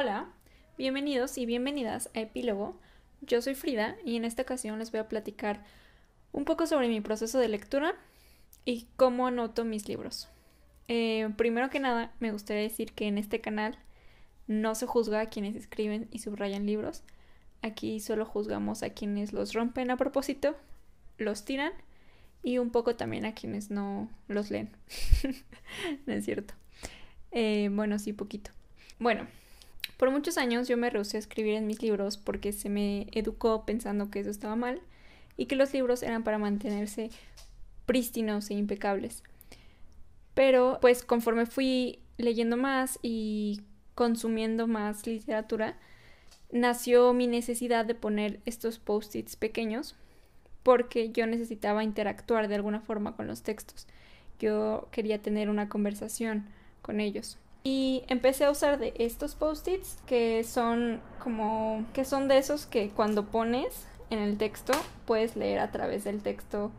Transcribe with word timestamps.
Hola, 0.00 0.28
bienvenidos 0.76 1.38
y 1.38 1.44
bienvenidas 1.44 2.08
a 2.14 2.20
Epílogo. 2.20 2.78
Yo 3.20 3.42
soy 3.42 3.56
Frida 3.56 3.96
y 4.04 4.14
en 4.14 4.24
esta 4.24 4.42
ocasión 4.42 4.78
les 4.78 4.92
voy 4.92 5.00
a 5.00 5.08
platicar 5.08 5.64
un 6.30 6.44
poco 6.44 6.68
sobre 6.68 6.86
mi 6.86 7.00
proceso 7.00 7.40
de 7.40 7.48
lectura 7.48 7.96
y 8.64 8.86
cómo 8.94 9.26
anoto 9.26 9.64
mis 9.64 9.88
libros. 9.88 10.28
Eh, 10.86 11.28
primero 11.36 11.68
que 11.68 11.80
nada, 11.80 12.12
me 12.20 12.30
gustaría 12.30 12.62
decir 12.62 12.92
que 12.92 13.08
en 13.08 13.18
este 13.18 13.40
canal 13.40 13.76
no 14.46 14.76
se 14.76 14.86
juzga 14.86 15.18
a 15.18 15.30
quienes 15.30 15.56
escriben 15.56 16.06
y 16.12 16.20
subrayan 16.20 16.64
libros. 16.64 17.02
Aquí 17.62 17.98
solo 17.98 18.24
juzgamos 18.24 18.84
a 18.84 18.90
quienes 18.90 19.32
los 19.32 19.52
rompen 19.52 19.90
a 19.90 19.96
propósito, 19.96 20.54
los 21.16 21.44
tiran 21.44 21.72
y 22.44 22.58
un 22.58 22.70
poco 22.70 22.94
también 22.94 23.24
a 23.24 23.34
quienes 23.34 23.72
no 23.72 24.08
los 24.28 24.52
leen. 24.52 24.70
no 26.06 26.12
es 26.12 26.24
cierto. 26.24 26.54
Eh, 27.32 27.68
bueno, 27.72 27.98
sí, 27.98 28.12
poquito. 28.12 28.52
Bueno, 29.00 29.26
por 29.98 30.10
muchos 30.12 30.38
años 30.38 30.68
yo 30.68 30.76
me 30.76 30.88
rehusé 30.88 31.18
a 31.18 31.20
escribir 31.20 31.54
en 31.54 31.66
mis 31.66 31.82
libros 31.82 32.16
porque 32.16 32.52
se 32.52 32.70
me 32.70 33.08
educó 33.12 33.66
pensando 33.66 34.10
que 34.10 34.20
eso 34.20 34.30
estaba 34.30 34.56
mal 34.56 34.80
y 35.36 35.46
que 35.46 35.56
los 35.56 35.72
libros 35.74 36.02
eran 36.02 36.22
para 36.22 36.38
mantenerse 36.38 37.10
prístinos 37.84 38.48
e 38.50 38.54
impecables. 38.54 39.24
Pero 40.34 40.78
pues 40.80 41.02
conforme 41.02 41.46
fui 41.46 41.98
leyendo 42.16 42.56
más 42.56 43.00
y 43.02 43.62
consumiendo 43.96 44.68
más 44.68 45.04
literatura, 45.04 45.76
nació 46.52 47.12
mi 47.12 47.26
necesidad 47.26 47.84
de 47.84 47.96
poner 47.96 48.40
estos 48.46 48.78
post-its 48.78 49.34
pequeños 49.34 49.96
porque 50.62 51.10
yo 51.10 51.26
necesitaba 51.26 51.82
interactuar 51.82 52.46
de 52.46 52.54
alguna 52.54 52.80
forma 52.80 53.16
con 53.16 53.26
los 53.26 53.42
textos. 53.42 53.88
Yo 54.38 54.86
quería 54.92 55.20
tener 55.20 55.50
una 55.50 55.68
conversación 55.68 56.46
con 56.82 57.00
ellos. 57.00 57.38
Y 57.64 58.04
empecé 58.08 58.44
a 58.44 58.50
usar 58.50 58.78
de 58.78 58.94
estos 58.98 59.34
post-its 59.34 59.98
que 60.06 60.44
son 60.44 61.00
como 61.22 61.84
que 61.92 62.04
son 62.04 62.28
de 62.28 62.38
esos 62.38 62.66
que 62.66 62.90
cuando 62.90 63.26
pones 63.26 63.86
en 64.10 64.20
el 64.20 64.38
texto 64.38 64.72
puedes 65.06 65.36
leer 65.36 65.58
a 65.58 65.70
través 65.70 66.04
del 66.04 66.22
texto 66.22 66.70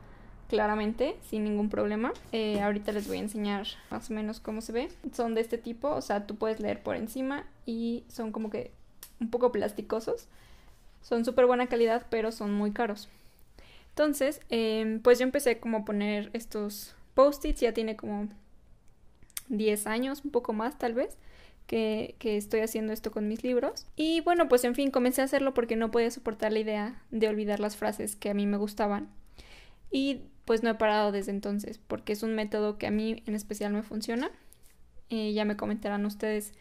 claramente 0.50 1.16
sin 1.30 1.44
ningún 1.44 1.70
problema. 1.70 2.12
Eh, 2.32 2.60
ahorita 2.62 2.92
les 2.92 3.08
voy 3.08 3.18
a 3.18 3.22
enseñar 3.22 3.68
más 3.92 4.10
o 4.10 4.14
menos 4.14 4.40
cómo 4.40 4.62
se 4.62 4.72
ve. 4.72 4.90
Son 5.14 5.36
de 5.36 5.42
este 5.42 5.58
tipo, 5.58 5.90
o 5.90 6.02
sea, 6.02 6.26
tú 6.26 6.36
puedes 6.36 6.60
leer 6.60 6.82
por 6.82 6.96
encima 6.96 7.46
y 7.66 8.04
son 8.08 8.32
como 8.32 8.50
que 8.50 8.72
un 9.22 9.30
poco 9.30 9.52
plasticosos. 9.52 10.28
Son 11.02 11.24
súper 11.24 11.46
buena 11.46 11.68
calidad, 11.68 12.06
pero 12.10 12.32
son 12.32 12.54
muy 12.54 12.72
caros. 12.72 13.08
Entonces, 13.90 14.42
em, 14.50 15.02
pues 15.02 15.20
yo 15.20 15.24
empecé 15.24 15.60
como 15.60 15.80
a 15.80 15.86
poner 15.86 16.30
estos 16.34 16.96
post-its, 17.14 17.62
ya 17.62 17.74
tiene 17.74 17.96
como 17.96 18.28
10 19.50 19.88
años, 19.88 20.22
un 20.24 20.32
poco 20.32 20.54
más 20.54 20.78
tal 20.78 20.94
vez, 20.94 21.18
que, 21.68 22.16
que, 22.20 22.38
estoy 22.38 22.62
haciendo 22.62 22.94
esto 22.94 23.12
con 23.12 23.28
mis 23.28 23.44
libros. 23.44 23.86
Y 23.96 24.22
bueno, 24.22 24.48
pues 24.48 24.64
en 24.64 24.76
fin, 24.76 24.90
comencé 24.90 25.22
a 25.22 25.26
hacerlo 25.26 25.54
porque 25.54 25.76
no 25.76 25.92
podía 25.92 26.10
soportar 26.10 26.52
la 26.54 26.60
idea 26.60 27.04
de 27.12 27.28
olvidar 27.28 27.60
las 27.60 27.76
frases 27.76 28.16
que 28.16 28.30
a 28.30 28.34
mí 28.34 28.48
me 28.48 28.58
gustaban. 28.58 29.10
Y 29.92 30.22
pues 30.46 30.64
no 30.64 30.70
he 30.72 30.76
parado 30.76 31.12
desde 31.12 31.32
entonces, 31.32 31.80
porque 31.88 32.14
es 32.14 32.24
un 32.24 32.34
método 32.34 32.78
que 32.78 32.88
a 32.88 32.92
mí 32.92 33.22
en 33.28 33.36
especial 33.36 33.72
me 33.72 33.84
funciona. 33.84 34.32
Eh, 35.10 35.34
ya 35.34 35.46
me 35.46 35.58
comentarán 35.58 36.06
ustedes 36.06 36.54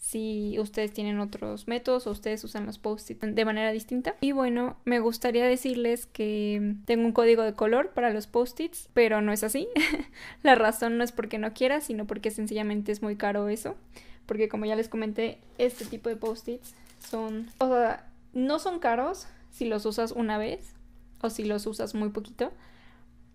si 0.00 0.58
ustedes 0.58 0.92
tienen 0.92 1.20
otros 1.20 1.68
métodos 1.68 2.06
o 2.06 2.10
ustedes 2.10 2.42
usan 2.42 2.64
los 2.64 2.78
post-its 2.78 3.20
de 3.20 3.44
manera 3.44 3.70
distinta. 3.70 4.16
Y 4.22 4.32
bueno, 4.32 4.78
me 4.86 4.98
gustaría 4.98 5.44
decirles 5.44 6.06
que 6.06 6.74
tengo 6.86 7.04
un 7.04 7.12
código 7.12 7.42
de 7.42 7.52
color 7.52 7.90
para 7.90 8.10
los 8.10 8.26
post-its, 8.26 8.88
pero 8.94 9.20
no 9.20 9.30
es 9.30 9.44
así. 9.44 9.68
La 10.42 10.54
razón 10.54 10.96
no 10.96 11.04
es 11.04 11.12
porque 11.12 11.38
no 11.38 11.52
quiera, 11.52 11.82
sino 11.82 12.06
porque 12.06 12.30
sencillamente 12.30 12.92
es 12.92 13.02
muy 13.02 13.16
caro 13.16 13.48
eso. 13.50 13.76
Porque 14.24 14.48
como 14.48 14.64
ya 14.64 14.74
les 14.74 14.88
comenté, 14.88 15.38
este 15.58 15.84
tipo 15.84 16.08
de 16.08 16.16
post-its 16.16 16.74
son... 16.98 17.50
O 17.58 17.68
sea, 17.68 18.10
no 18.32 18.58
son 18.58 18.78
caros 18.78 19.26
si 19.50 19.66
los 19.66 19.84
usas 19.84 20.12
una 20.12 20.38
vez 20.38 20.74
o 21.20 21.28
si 21.28 21.44
los 21.44 21.66
usas 21.66 21.94
muy 21.94 22.08
poquito. 22.08 22.52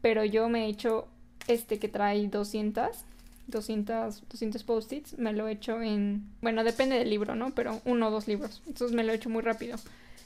Pero 0.02 0.26
yo 0.26 0.50
me 0.50 0.66
he 0.66 0.70
hecho 0.70 1.08
este 1.48 1.78
que 1.78 1.90
trae 1.90 2.28
200 2.28 3.06
200, 3.48 4.28
200 4.28 4.64
post-its, 4.64 5.18
me 5.18 5.34
lo 5.34 5.48
he 5.48 5.54
hecho 5.54 5.82
en, 5.82 6.30
bueno, 6.42 6.64
depende 6.64 6.98
del 6.98 7.10
libro, 7.10 7.36
¿no? 7.36 7.54
Pero 7.54 7.82
uno 7.86 8.08
o 8.08 8.12
dos 8.12 8.28
libros. 8.28 8.62
Entonces 8.68 8.96
me 8.96 9.04
lo 9.04 9.12
he 9.12 9.16
hecho 9.16 9.30
muy 9.30 9.42
rápido. 9.42 9.78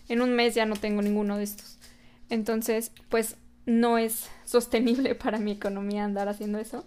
En 0.08 0.22
un 0.22 0.34
mes 0.34 0.56
ya 0.56 0.66
no 0.66 0.76
tengo 0.76 1.02
ninguno 1.02 1.38
de 1.38 1.44
estos. 1.44 1.78
Entonces, 2.30 2.92
pues 3.10 3.36
no 3.66 3.98
es 3.98 4.30
sostenible 4.46 5.16
para 5.24 5.38
mi 5.38 5.52
economía 5.52 6.06
andar 6.06 6.30
haciendo 6.30 6.60
eso. 6.60 6.86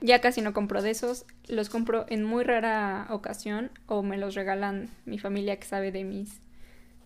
Ya 0.00 0.20
casi 0.20 0.42
no 0.42 0.52
compro 0.52 0.82
de 0.82 0.90
esos, 0.90 1.24
los 1.48 1.70
compro 1.70 2.04
en 2.08 2.24
muy 2.24 2.44
rara 2.44 3.06
ocasión 3.10 3.70
o 3.86 4.02
me 4.02 4.18
los 4.18 4.34
regalan 4.34 4.90
mi 5.06 5.18
familia 5.18 5.58
que 5.58 5.66
sabe 5.66 5.92
de 5.92 6.04
mis 6.04 6.40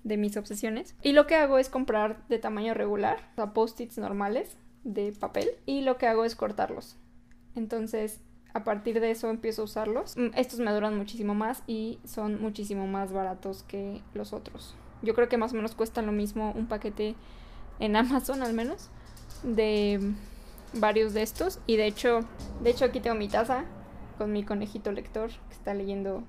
de 0.05 0.17
mis 0.17 0.37
obsesiones. 0.37 0.95
Y 1.03 1.13
lo 1.13 1.27
que 1.27 1.35
hago 1.35 1.59
es 1.59 1.69
comprar 1.69 2.27
de 2.29 2.39
tamaño 2.39 2.75
regular, 2.75 3.19
o 3.33 3.35
sea, 3.35 3.53
post-its 3.53 3.99
normales 3.99 4.57
de 4.85 5.13
papel 5.13 5.51
y 5.67 5.83
lo 5.83 5.99
que 5.99 6.07
hago 6.07 6.25
es 6.25 6.35
cortarlos. 6.35 6.97
Entonces, 7.55 8.21
a 8.55 8.65
partir 8.65 9.01
de 9.01 9.11
eso 9.11 9.31
empiezo 9.31 9.63
a 9.63 9.65
usarlos. 9.67 10.17
Mm, 10.17 10.31
estos 10.35 10.61
me 10.61 10.73
duran 10.73 10.97
muchísimo 10.97 11.35
más 11.35 11.63
y 11.67 11.99
son 12.05 12.41
muchísimo 12.41 12.87
más 12.87 13.13
baratos 13.13 13.63
que 13.65 14.03
los 14.15 14.33
otros. 14.33 14.75
Yo 15.03 15.15
creo 15.15 15.29
que 15.29 15.37
más 15.37 15.53
o 15.53 15.57
menos 15.57 15.75
cuestan 15.75 16.07
lo 16.07 16.13
mismo 16.13 16.53
un 16.57 16.67
paquete 16.67 17.15
en 17.79 17.97
Amazon 17.97 18.43
al 18.43 18.53
menos 18.53 18.89
de 19.43 20.01
varios 20.75 21.15
de 21.15 21.23
estos 21.23 21.61
y 21.67 21.77
de 21.77 21.87
hecho, 21.87 22.21
de 22.63 22.71
hecho 22.71 22.85
aquí 22.85 23.01
tengo 23.01 23.17
mi 23.17 23.29
taza 23.29 23.65
con 24.17 24.33
mi 24.33 24.43
conejito 24.43 24.91
lector 24.93 25.31
que 25.31 25.55
está 25.55 25.75
leyendo 25.75 26.25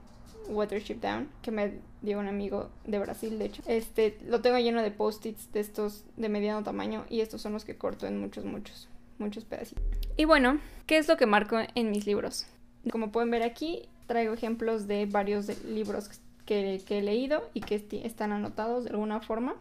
Watership 0.47 0.99
Down 1.01 1.29
que 1.41 1.51
me 1.51 1.79
dio 2.01 2.19
un 2.19 2.27
amigo 2.27 2.69
de 2.85 2.99
Brasil, 2.99 3.37
de 3.39 3.45
hecho. 3.45 3.63
Este 3.65 4.17
lo 4.27 4.41
tengo 4.41 4.57
lleno 4.57 4.81
de 4.81 4.91
post-its 4.91 5.51
de 5.51 5.59
estos 5.59 6.05
de 6.17 6.29
mediano 6.29 6.63
tamaño 6.63 7.05
y 7.09 7.21
estos 7.21 7.41
son 7.41 7.53
los 7.53 7.65
que 7.65 7.77
corto 7.77 8.07
en 8.07 8.19
muchos 8.19 8.45
muchos 8.45 8.87
muchos 9.19 9.45
pedacitos. 9.45 9.83
Y 10.17 10.25
bueno, 10.25 10.59
¿qué 10.85 10.97
es 10.97 11.07
lo 11.07 11.17
que 11.17 11.25
marco 11.25 11.57
en 11.75 11.91
mis 11.91 12.05
libros? 12.05 12.47
Como 12.91 13.11
pueden 13.11 13.31
ver 13.31 13.43
aquí, 13.43 13.87
traigo 14.07 14.33
ejemplos 14.33 14.87
de 14.87 15.05
varios 15.05 15.63
libros 15.63 16.09
que, 16.45 16.81
he 16.89 17.01
leído 17.01 17.49
y 17.53 17.61
que 17.61 17.85
están 18.03 18.31
anotados 18.31 18.85
de 18.85 18.91
alguna 18.91 19.21
forma. 19.21 19.55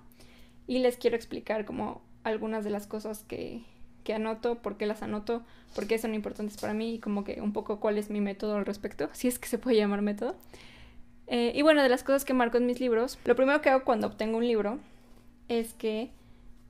Y 0.66 0.78
les 0.78 0.96
quiero 0.96 1.16
explicar 1.16 1.64
como 1.64 2.02
algunas 2.24 2.64
de 2.64 2.70
las 2.70 2.86
cosas 2.86 3.24
que, 3.24 3.62
que 4.04 4.14
anoto, 4.14 4.56
por 4.62 4.78
qué 4.78 4.86
las 4.86 5.02
anoto, 5.02 5.42
por 5.74 5.86
qué 5.86 5.98
son 5.98 6.14
importantes 6.14 6.56
para 6.56 6.72
mí 6.72 6.94
y 6.94 6.98
como 6.98 7.24
que 7.24 7.42
un 7.42 7.52
poco 7.52 7.78
cuál 7.78 7.98
es 7.98 8.08
mi 8.08 8.22
método 8.22 8.56
al 8.56 8.64
respecto, 8.64 9.10
si 9.12 9.28
es 9.28 9.38
que 9.38 9.48
se 9.48 9.58
puede 9.58 9.76
llamar 9.76 10.00
método. 10.00 10.34
Eh, 11.26 11.52
y 11.54 11.60
bueno, 11.60 11.82
de 11.82 11.90
las 11.90 12.04
cosas 12.04 12.24
que 12.24 12.32
marco 12.32 12.56
en 12.56 12.64
mis 12.64 12.80
libros, 12.80 13.18
lo 13.26 13.36
primero 13.36 13.60
que 13.60 13.68
hago 13.68 13.84
cuando 13.84 14.06
obtengo 14.06 14.38
un 14.38 14.46
libro 14.46 14.78
es 15.48 15.74
que, 15.74 16.10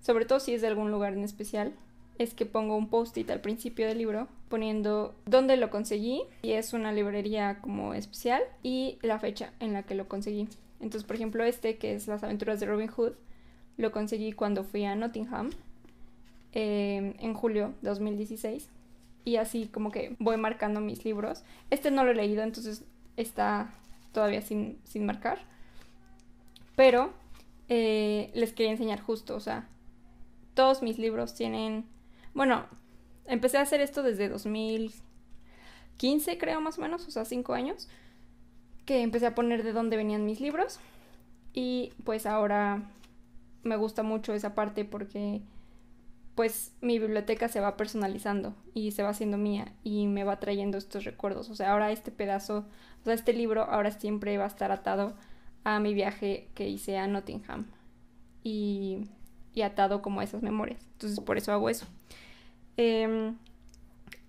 sobre 0.01 0.25
todo 0.25 0.41
si 0.41 0.55
es 0.55 0.63
de 0.63 0.67
algún 0.67 0.91
lugar 0.91 1.13
en 1.13 1.23
especial, 1.23 1.73
es 2.19 2.35
que 2.35 2.47
pongo 2.47 2.77
un 2.77 2.89
post-it 2.89 3.31
al 3.31 3.41
principio 3.41 3.87
del 3.87 3.99
libro 3.99 4.29
poniendo 4.49 5.15
dónde 5.25 5.57
lo 5.57 5.71
conseguí 5.71 6.23
y 6.43 6.53
es 6.53 6.73
una 6.73 6.93
librería 6.93 7.61
como 7.61 7.95
especial 7.95 8.43
y 8.63 8.99
la 9.03 9.19
fecha 9.19 9.53
en 9.61 9.73
la 9.73 9.85
que 9.85 9.95
lo 9.95 10.09
conseguí. 10.09 10.49
Entonces, 10.81 11.05
por 11.05 11.17
ejemplo, 11.17 11.45
este 11.45 11.77
que 11.77 11.95
es 11.95 12.09
Las 12.09 12.25
aventuras 12.25 12.61
de 12.61 12.67
Robin 12.67 12.89
Hood, 12.89 13.13
lo 13.77 13.93
conseguí 13.93 14.33
cuando 14.33 14.65
fui 14.65 14.85
a 14.85 14.97
Nottingham 14.97 15.51
eh, 16.53 17.15
en 17.21 17.35
julio 17.35 17.75
de 17.83 17.91
2016 17.91 18.69
y 19.25 19.37
así 19.37 19.67
como 19.67 19.93
que 19.93 20.17
voy 20.19 20.37
marcando 20.37 20.81
mis 20.81 21.05
libros. 21.05 21.45
Este 21.71 21.91
no 21.91 22.05
lo 22.05 22.11
he 22.11 22.15
leído, 22.15 22.43
entonces 22.43 22.85
está 23.17 23.73
todavía 24.13 24.43
sin, 24.43 24.79
sin 24.85 25.07
marcar. 25.07 25.39
Pero 26.75 27.13
eh, 27.69 28.31
les 28.35 28.53
quería 28.53 28.73
enseñar 28.73 29.01
justo, 29.01 29.37
o 29.37 29.41
sea, 29.41 29.69
todos 30.55 30.83
mis 30.83 30.99
libros 30.99 31.35
tienen 31.35 31.85
bueno, 32.39 32.65
empecé 33.27 33.59
a 33.59 33.63
hacer 33.63 33.81
esto 33.81 34.05
desde 34.05 34.29
2015, 34.29 36.39
creo 36.39 36.61
más 36.61 36.79
o 36.79 36.83
menos, 36.83 37.09
o 37.09 37.11
sea, 37.11 37.25
cinco 37.25 37.53
años, 37.53 37.89
que 38.87 39.03
empecé 39.03 39.27
a 39.27 39.35
poner 39.35 39.65
de 39.65 39.73
dónde 39.73 39.97
venían 39.97 40.25
mis 40.25 40.41
libros. 40.41 40.79
Y 41.53 41.93
pues 42.05 42.27
ahora 42.27 42.93
me 43.65 43.75
gusta 43.75 44.05
mucho 44.05 44.35
esa 44.35 44.55
parte 44.55 44.85
porque 44.85 45.43
pues 46.37 46.71
mi 46.81 47.01
biblioteca 47.01 47.49
se 47.49 47.59
va 47.59 47.77
personalizando 47.77 48.55
y 48.73 48.93
se 48.93 49.03
va 49.03 49.09
haciendo 49.09 49.37
mía 49.37 49.73
y 49.83 50.07
me 50.07 50.23
va 50.23 50.39
trayendo 50.39 50.79
estos 50.79 51.03
recuerdos. 51.03 51.51
O 51.51 51.57
sea, 51.57 51.73
ahora 51.73 51.91
este 51.91 52.13
pedazo, 52.13 52.67
o 53.01 53.05
sea, 53.05 53.15
este 53.15 53.33
libro 53.33 53.65
ahora 53.65 53.91
siempre 53.91 54.39
va 54.39 54.45
a 54.45 54.47
estar 54.47 54.71
atado 54.71 55.17
a 55.65 55.81
mi 55.81 55.93
viaje 55.93 56.51
que 56.55 56.69
hice 56.69 56.99
a 56.99 57.09
Nottingham 57.09 57.67
y, 58.45 59.09
y 59.55 59.63
atado 59.63 60.03
como 60.03 60.21
a 60.21 60.25
esas 60.25 60.43
memorias. 60.43 60.87
Entonces 60.93 61.19
por 61.19 61.37
eso 61.37 61.51
hago 61.51 61.69
eso. 61.69 61.89
Em, 62.79 63.37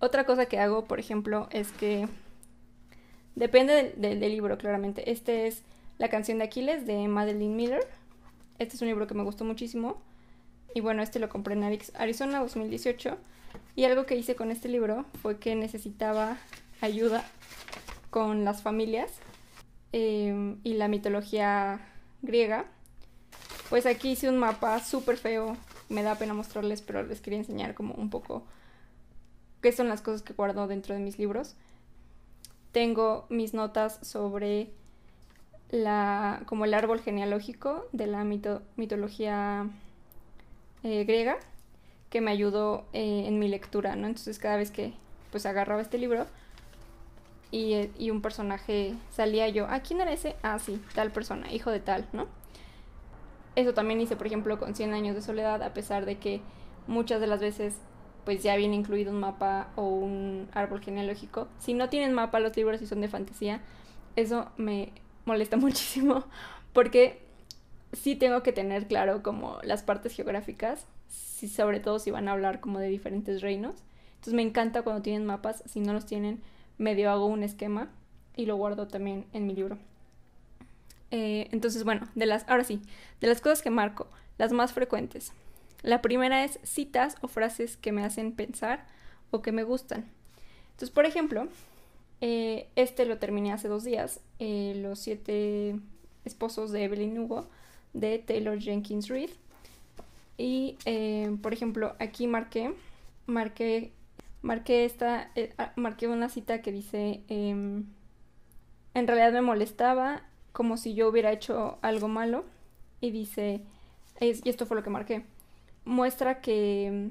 otra 0.00 0.26
cosa 0.26 0.46
que 0.46 0.58
hago, 0.58 0.84
por 0.84 0.98
ejemplo, 0.98 1.48
es 1.52 1.70
que 1.70 2.08
depende 3.36 3.94
del, 3.96 4.20
libro, 4.20 4.58
claramente. 4.58 5.10
Este 5.10 5.46
es 5.46 5.62
La 5.98 6.10
canción 6.10 6.38
de 6.38 6.44
Aquiles 6.44 6.84
de 6.84 7.06
Madeline 7.06 7.54
Miller. 7.54 7.86
Este 8.58 8.74
es 8.74 8.82
un 8.82 8.88
libro 8.88 9.06
que 9.06 9.14
me 9.14 9.22
gustó 9.22 9.44
muchísimo. 9.44 10.02
Y 10.74 10.80
bueno, 10.80 11.02
este 11.02 11.20
lo 11.20 11.28
compré 11.28 11.54
en 11.54 11.62
Arizona 11.94 12.40
2018. 12.40 13.16
Y 13.76 13.84
algo 13.84 14.04
que 14.04 14.16
hice 14.16 14.34
con 14.34 14.50
este 14.50 14.68
libro 14.68 15.06
fue 15.22 15.38
que 15.38 15.54
necesitaba 15.54 16.36
ayuda 16.80 17.24
con 18.10 18.44
las 18.44 18.62
familias 18.62 19.12
em, 19.92 20.58
y 20.64 20.74
la 20.74 20.88
mitología 20.88 21.80
griega, 22.22 22.64
pues 23.68 23.86
aquí 23.86 24.10
hice 24.10 24.28
un 24.28 24.38
mapa 24.38 24.80
súper 24.80 25.16
feo. 25.16 25.56
Me 25.90 26.02
da 26.02 26.14
pena 26.14 26.32
mostrarles, 26.32 26.80
pero 26.80 27.02
les 27.02 27.20
quería 27.20 27.38
enseñar 27.38 27.74
como 27.74 27.92
un 27.94 28.08
poco 28.08 28.44
qué 29.60 29.72
son 29.72 29.88
las 29.88 30.00
cosas 30.00 30.22
que 30.22 30.32
guardo 30.32 30.66
dentro 30.66 30.94
de 30.94 31.00
mis 31.00 31.18
libros. 31.18 31.54
Tengo 32.72 33.26
mis 33.28 33.52
notas 33.52 33.98
sobre 34.00 34.70
la, 35.70 36.42
como 36.46 36.64
el 36.64 36.74
árbol 36.74 37.00
genealógico 37.00 37.86
de 37.92 38.06
la 38.06 38.24
mitología 38.24 39.68
eh, 40.82 41.04
griega 41.04 41.36
que 42.08 42.20
me 42.20 42.30
ayudó 42.30 42.84
eh, 42.92 43.24
en 43.26 43.38
mi 43.38 43.48
lectura, 43.48 43.96
¿no? 43.96 44.06
Entonces 44.06 44.38
cada 44.38 44.56
vez 44.56 44.70
que 44.70 44.94
pues 45.30 45.46
agarraba 45.46 45.80
este 45.80 45.98
libro 45.98 46.26
y, 47.52 47.74
eh, 47.74 47.90
y, 47.98 48.10
un 48.10 48.20
personaje 48.20 48.94
salía 49.12 49.48
yo, 49.48 49.66
¿a 49.66 49.74
ah, 49.74 49.82
quién 49.82 50.00
era 50.00 50.12
ese? 50.12 50.36
Ah, 50.42 50.58
sí, 50.58 50.80
tal 50.94 51.10
persona, 51.12 51.52
hijo 51.52 51.70
de 51.70 51.80
tal, 51.80 52.08
¿no? 52.12 52.26
Eso 53.56 53.74
también 53.74 54.00
hice, 54.00 54.16
por 54.16 54.26
ejemplo, 54.26 54.58
con 54.58 54.74
100 54.74 54.92
años 54.92 55.14
de 55.14 55.22
soledad, 55.22 55.62
a 55.62 55.74
pesar 55.74 56.06
de 56.06 56.18
que 56.18 56.40
muchas 56.86 57.20
de 57.20 57.26
las 57.26 57.40
veces 57.40 57.74
pues 58.24 58.42
ya 58.42 58.54
viene 58.56 58.76
incluido 58.76 59.12
un 59.12 59.20
mapa 59.20 59.68
o 59.76 59.88
un 59.88 60.48
árbol 60.52 60.80
genealógico. 60.80 61.48
Si 61.58 61.74
no 61.74 61.88
tienen 61.88 62.12
mapa 62.12 62.40
los 62.40 62.56
libros 62.56 62.82
y 62.82 62.86
son 62.86 63.00
de 63.00 63.08
fantasía, 63.08 63.60
eso 64.16 64.50
me 64.56 64.92
molesta 65.24 65.56
muchísimo 65.56 66.24
porque 66.72 67.22
sí 67.92 68.16
tengo 68.16 68.42
que 68.42 68.52
tener 68.52 68.86
claro 68.86 69.22
como 69.22 69.58
las 69.62 69.82
partes 69.82 70.14
geográficas, 70.14 70.86
si, 71.08 71.48
sobre 71.48 71.80
todo 71.80 71.98
si 71.98 72.10
van 72.10 72.28
a 72.28 72.32
hablar 72.32 72.60
como 72.60 72.78
de 72.78 72.88
diferentes 72.88 73.40
reinos. 73.42 73.76
Entonces 74.10 74.34
me 74.34 74.42
encanta 74.42 74.82
cuando 74.82 75.02
tienen 75.02 75.26
mapas, 75.26 75.62
si 75.66 75.80
no 75.80 75.92
los 75.92 76.06
tienen, 76.06 76.42
medio 76.78 77.10
hago 77.10 77.26
un 77.26 77.42
esquema 77.42 77.90
y 78.36 78.46
lo 78.46 78.56
guardo 78.56 78.86
también 78.86 79.26
en 79.32 79.46
mi 79.46 79.54
libro. 79.54 79.78
Eh, 81.10 81.48
entonces, 81.50 81.84
bueno, 81.84 82.08
de 82.14 82.26
las, 82.26 82.48
ahora 82.48 82.64
sí, 82.64 82.80
de 83.20 83.28
las 83.28 83.40
cosas 83.40 83.62
que 83.62 83.70
marco, 83.70 84.08
las 84.38 84.52
más 84.52 84.72
frecuentes. 84.72 85.32
La 85.82 86.02
primera 86.02 86.44
es 86.44 86.58
citas 86.62 87.16
o 87.20 87.28
frases 87.28 87.76
que 87.76 87.92
me 87.92 88.04
hacen 88.04 88.32
pensar 88.32 88.86
o 89.30 89.42
que 89.42 89.52
me 89.52 89.64
gustan. 89.64 90.06
Entonces, 90.72 90.90
por 90.90 91.06
ejemplo, 91.06 91.48
eh, 92.20 92.68
este 92.76 93.06
lo 93.06 93.18
terminé 93.18 93.52
hace 93.52 93.68
dos 93.68 93.84
días, 93.84 94.20
eh, 94.38 94.74
Los 94.76 94.98
siete 94.98 95.76
esposos 96.24 96.70
de 96.70 96.84
Evelyn 96.84 97.18
Hugo, 97.18 97.48
de 97.92 98.18
Taylor 98.18 98.58
Jenkins 98.58 99.08
Reid. 99.08 99.30
Y, 100.38 100.78
por 101.42 101.52
ejemplo, 101.52 101.96
aquí 101.98 102.26
marqué, 102.26 102.72
marqué, 103.26 103.92
marqué 104.40 104.86
esta, 104.86 105.30
ah, 105.58 105.72
marqué 105.76 106.08
una 106.08 106.30
cita 106.30 106.62
que 106.62 106.72
dice, 106.72 107.20
em, 107.28 107.84
en 108.94 109.06
realidad 109.06 109.32
me 109.32 109.42
molestaba 109.42 110.22
como 110.52 110.76
si 110.76 110.94
yo 110.94 111.08
hubiera 111.08 111.32
hecho 111.32 111.78
algo 111.82 112.08
malo. 112.08 112.44
Y 113.00 113.10
dice, 113.10 113.62
y 114.20 114.48
esto 114.48 114.66
fue 114.66 114.76
lo 114.76 114.82
que 114.82 114.90
marqué, 114.90 115.24
muestra 115.84 116.40
que 116.40 117.10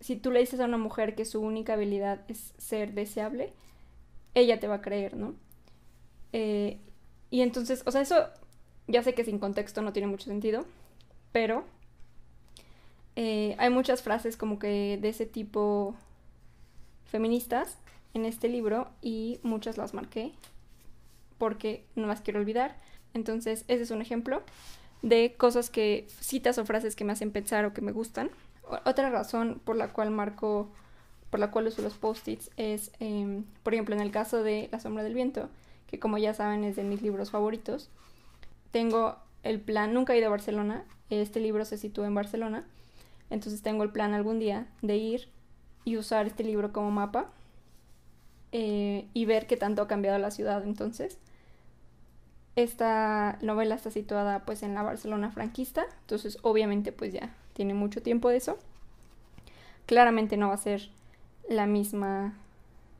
si 0.00 0.16
tú 0.16 0.30
le 0.30 0.40
dices 0.40 0.60
a 0.60 0.66
una 0.66 0.76
mujer 0.76 1.14
que 1.14 1.24
su 1.24 1.40
única 1.40 1.72
habilidad 1.72 2.20
es 2.28 2.52
ser 2.58 2.92
deseable, 2.92 3.54
ella 4.34 4.60
te 4.60 4.68
va 4.68 4.76
a 4.76 4.82
creer, 4.82 5.16
¿no? 5.16 5.34
Eh, 6.32 6.78
y 7.30 7.40
entonces, 7.40 7.82
o 7.86 7.90
sea, 7.90 8.02
eso 8.02 8.28
ya 8.86 9.02
sé 9.02 9.14
que 9.14 9.24
sin 9.24 9.38
contexto 9.38 9.80
no 9.80 9.92
tiene 9.92 10.08
mucho 10.08 10.26
sentido, 10.26 10.66
pero 11.32 11.64
eh, 13.16 13.54
hay 13.58 13.70
muchas 13.70 14.02
frases 14.02 14.36
como 14.36 14.58
que 14.58 14.98
de 15.00 15.08
ese 15.08 15.24
tipo 15.24 15.94
feministas 17.06 17.78
en 18.12 18.26
este 18.26 18.48
libro 18.48 18.88
y 19.00 19.40
muchas 19.42 19.78
las 19.78 19.94
marqué 19.94 20.32
porque 21.44 21.84
no 21.94 22.06
las 22.06 22.22
quiero 22.22 22.40
olvidar. 22.40 22.74
Entonces, 23.12 23.66
ese 23.68 23.82
es 23.82 23.90
un 23.90 24.00
ejemplo 24.00 24.42
de 25.02 25.34
cosas 25.36 25.68
que, 25.68 26.06
citas 26.08 26.56
o 26.56 26.64
frases 26.64 26.96
que 26.96 27.04
me 27.04 27.12
hacen 27.12 27.32
pensar 27.32 27.66
o 27.66 27.74
que 27.74 27.82
me 27.82 27.92
gustan. 27.92 28.30
Otra 28.86 29.10
razón 29.10 29.60
por 29.62 29.76
la 29.76 29.88
cual 29.92 30.10
marco 30.10 30.70
por 31.28 31.40
la 31.40 31.50
cual 31.50 31.66
uso 31.66 31.82
los 31.82 31.98
post-its 31.98 32.50
es, 32.56 32.92
em, 32.98 33.44
por 33.62 33.74
ejemplo, 33.74 33.94
en 33.94 34.00
el 34.00 34.10
caso 34.10 34.42
de 34.42 34.70
La 34.72 34.80
sombra 34.80 35.04
del 35.04 35.12
viento, 35.12 35.50
que 35.86 35.98
como 35.98 36.16
ya 36.16 36.32
saben 36.32 36.64
es 36.64 36.76
de 36.76 36.84
mis 36.84 37.02
libros 37.02 37.30
favoritos, 37.30 37.90
tengo 38.70 39.16
el 39.42 39.60
plan, 39.60 39.92
nunca 39.92 40.14
he 40.14 40.18
ido 40.18 40.28
a 40.28 40.30
Barcelona, 40.30 40.86
este 41.10 41.40
libro 41.40 41.66
se 41.66 41.76
sitúa 41.76 42.06
en 42.06 42.14
Barcelona, 42.14 42.64
entonces 43.28 43.60
tengo 43.60 43.82
el 43.82 43.90
plan 43.90 44.14
algún 44.14 44.38
día 44.38 44.66
de 44.80 44.96
ir 44.96 45.28
y 45.84 45.98
usar 45.98 46.26
este 46.26 46.42
libro 46.42 46.72
como 46.72 46.90
mapa 46.90 47.30
eh, 48.52 49.08
y 49.12 49.24
ver 49.26 49.46
qué 49.46 49.58
tanto 49.58 49.82
ha 49.82 49.88
cambiado 49.88 50.18
la 50.18 50.30
ciudad 50.30 50.62
entonces. 50.62 51.18
Esta 52.56 53.38
novela 53.42 53.74
está 53.74 53.90
situada 53.90 54.44
pues 54.44 54.62
en 54.62 54.74
la 54.74 54.82
Barcelona 54.82 55.30
franquista, 55.30 55.84
entonces 56.02 56.38
obviamente 56.42 56.92
pues 56.92 57.12
ya 57.12 57.34
tiene 57.52 57.74
mucho 57.74 58.02
tiempo 58.02 58.28
de 58.28 58.36
eso. 58.36 58.58
Claramente 59.86 60.36
no 60.36 60.48
va 60.48 60.54
a 60.54 60.58
ser 60.58 60.90
la 61.48 61.66
misma 61.66 62.34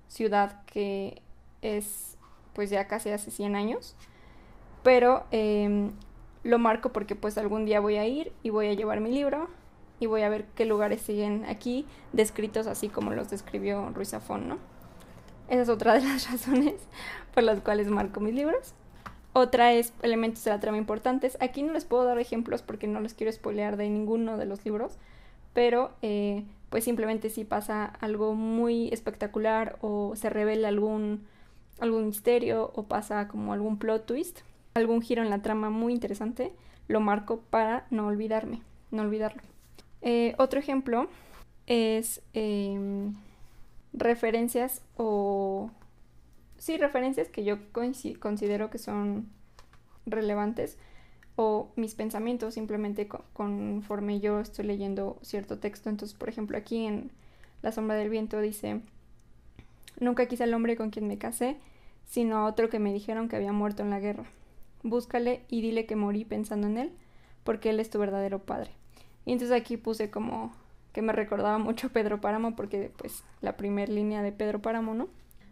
ciudad 0.08 0.64
que 0.66 1.22
es 1.62 2.16
pues 2.52 2.70
ya 2.70 2.86
casi 2.86 3.10
hace 3.10 3.30
100 3.30 3.56
años. 3.56 3.94
Pero 4.82 5.24
em, 5.30 5.92
lo 6.42 6.58
marco 6.58 6.92
porque 6.92 7.16
pues 7.16 7.38
algún 7.38 7.64
día 7.64 7.80
voy 7.80 7.96
a 7.96 8.06
ir 8.06 8.32
y 8.42 8.50
voy 8.50 8.68
a 8.68 8.74
llevar 8.74 9.00
mi 9.00 9.10
libro 9.10 9.48
y 10.00 10.06
voy 10.06 10.22
a 10.22 10.28
ver 10.28 10.46
qué 10.54 10.64
lugares 10.64 11.00
siguen 11.00 11.44
aquí 11.48 11.86
descritos 12.12 12.66
así 12.66 12.88
como 12.88 13.12
los 13.12 13.30
describió 13.30 13.90
Ruiz 13.90 14.10
Zafón, 14.10 14.48
¿no? 14.48 14.58
Esa 15.48 15.62
es 15.62 15.68
otra 15.68 15.94
de 15.94 16.00
las 16.00 16.30
razones 16.30 16.74
por 17.32 17.42
las 17.44 17.60
cuales 17.60 17.88
marco 17.88 18.20
mis 18.20 18.34
libros. 18.34 18.74
Otra 19.36 19.72
es 19.72 19.92
elementos 20.02 20.44
de 20.44 20.52
la 20.52 20.60
trama 20.60 20.78
importantes. 20.78 21.36
Aquí 21.40 21.64
no 21.64 21.72
les 21.72 21.84
puedo 21.84 22.04
dar 22.04 22.20
ejemplos 22.20 22.62
porque 22.62 22.86
no 22.86 23.00
les 23.00 23.14
quiero 23.14 23.32
spoilear 23.32 23.76
de 23.76 23.90
ninguno 23.90 24.38
de 24.38 24.46
los 24.46 24.64
libros, 24.64 24.96
pero 25.52 25.90
eh, 26.02 26.44
pues 26.70 26.84
simplemente 26.84 27.30
si 27.30 27.44
pasa 27.44 27.84
algo 28.00 28.34
muy 28.34 28.88
espectacular 28.90 29.76
o 29.80 30.14
se 30.14 30.30
revela 30.30 30.68
algún, 30.68 31.26
algún 31.80 32.06
misterio 32.06 32.70
o 32.76 32.84
pasa 32.84 33.26
como 33.26 33.52
algún 33.52 33.76
plot 33.76 34.06
twist, 34.06 34.42
algún 34.74 35.02
giro 35.02 35.20
en 35.20 35.30
la 35.30 35.42
trama 35.42 35.68
muy 35.68 35.92
interesante, 35.92 36.52
lo 36.86 37.00
marco 37.00 37.40
para 37.50 37.88
no 37.90 38.06
olvidarme, 38.06 38.62
no 38.92 39.02
olvidarlo. 39.02 39.42
Eh, 40.00 40.36
otro 40.38 40.60
ejemplo 40.60 41.08
es 41.66 42.22
em, 42.34 43.14
referencias 43.92 44.80
o... 44.96 45.70
Sí, 46.58 46.76
referencias 46.76 47.28
que 47.28 47.44
yo 47.44 47.58
considero 47.72 48.70
que 48.70 48.78
son 48.78 49.28
relevantes 50.06 50.78
o 51.36 51.72
mis 51.76 51.94
pensamientos 51.94 52.54
simplemente 52.54 53.08
conforme 53.32 54.20
yo 54.20 54.40
estoy 54.40 54.66
leyendo 54.66 55.18
cierto 55.22 55.58
texto. 55.58 55.90
Entonces, 55.90 56.16
por 56.16 56.28
ejemplo, 56.28 56.56
aquí 56.56 56.86
en 56.86 57.10
La 57.62 57.72
sombra 57.72 57.96
del 57.96 58.10
viento 58.10 58.40
dice, 58.40 58.82
nunca 59.98 60.26
quise 60.26 60.44
al 60.44 60.52
hombre 60.52 60.76
con 60.76 60.90
quien 60.90 61.08
me 61.08 61.16
casé, 61.16 61.56
sino 62.06 62.36
a 62.36 62.44
otro 62.46 62.68
que 62.68 62.78
me 62.78 62.92
dijeron 62.92 63.28
que 63.28 63.36
había 63.36 63.52
muerto 63.52 63.82
en 63.82 63.90
la 63.90 64.00
guerra. 64.00 64.24
Búscale 64.82 65.42
y 65.48 65.62
dile 65.62 65.86
que 65.86 65.96
morí 65.96 66.26
pensando 66.26 66.66
en 66.66 66.76
él, 66.76 66.92
porque 67.42 67.70
él 67.70 67.80
es 67.80 67.88
tu 67.88 67.98
verdadero 67.98 68.40
padre. 68.40 68.70
Y 69.24 69.32
entonces 69.32 69.58
aquí 69.58 69.78
puse 69.78 70.10
como 70.10 70.52
que 70.92 71.00
me 71.00 71.14
recordaba 71.14 71.56
mucho 71.56 71.88
Pedro 71.88 72.20
Páramo, 72.20 72.54
porque 72.54 72.92
pues 72.98 73.24
la 73.40 73.56
primera 73.56 73.90
línea 73.90 74.22
de 74.22 74.32
Pedro 74.32 74.60
Páramo, 74.60 74.94
¿no? 74.94 75.08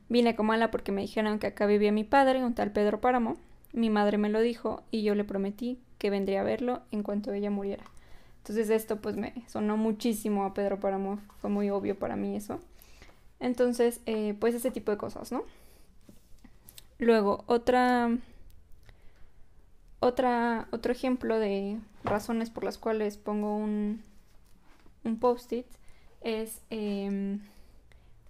Vine 0.09 0.37
como 0.37 0.53
ala 0.53 0.71
porque 0.71 0.93
me 0.93 1.03
dijeron 1.03 1.39
que 1.39 1.49
acá 1.49 1.67
vivía 1.67 1.93
mi 1.93 2.05
padre, 2.05 2.45
un 2.45 2.55
tal 2.55 2.73
Pedro 2.73 3.01
Páramo, 3.01 3.37
mi 3.73 3.91
madre 3.91 4.19
me 4.19 4.29
lo 4.29 4.41
dijo 4.41 4.83
y 4.91 5.03
yo 5.03 5.15
le 5.15 5.25
prometí 5.25 5.79
que 5.99 6.11
vendría 6.11 6.41
a 6.41 6.45
verlo 6.45 6.83
en 6.91 7.03
cuanto 7.03 7.33
ella 7.33 7.51
muriera. 7.51 7.85
Entonces 8.39 8.71
esto 8.71 9.01
pues 9.01 9.17
me 9.17 9.33
sonó 9.49 9.77
muchísimo 9.77 10.45
a 10.45 10.53
Pedro 10.53 10.81
Páramo, 10.81 11.21
fue 11.39 11.49
muy 11.49 11.71
obvio 11.71 11.99
para 11.99 12.17
mí 12.17 12.37
eso. 12.37 12.61
Entonces, 13.41 14.01
eh, 14.07 14.37
pues 14.39 14.55
ese 14.55 14.71
tipo 14.71 14.93
de 14.93 14.97
cosas, 14.99 15.33
¿no? 15.33 15.45
Luego, 16.99 17.43
otra, 17.47 18.17
otra, 19.99 20.69
otro 20.71 20.93
ejemplo 20.93 21.39
de 21.41 21.79
razones 22.05 22.51
por 22.51 22.63
las 22.63 22.79
cuales 22.79 23.17
pongo 23.17 23.57
un, 23.57 24.03
un 25.03 25.19
post-it 25.19 25.67
es 26.21 26.61
em, 26.71 27.41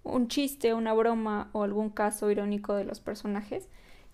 un 0.03 0.27
chiste, 0.27 0.73
una 0.73 0.93
broma 0.93 1.49
o 1.53 1.63
algún 1.63 1.89
caso 1.89 2.29
irónico 2.29 2.75
de 2.75 2.83
los 2.83 2.99
personajes. 2.99 3.67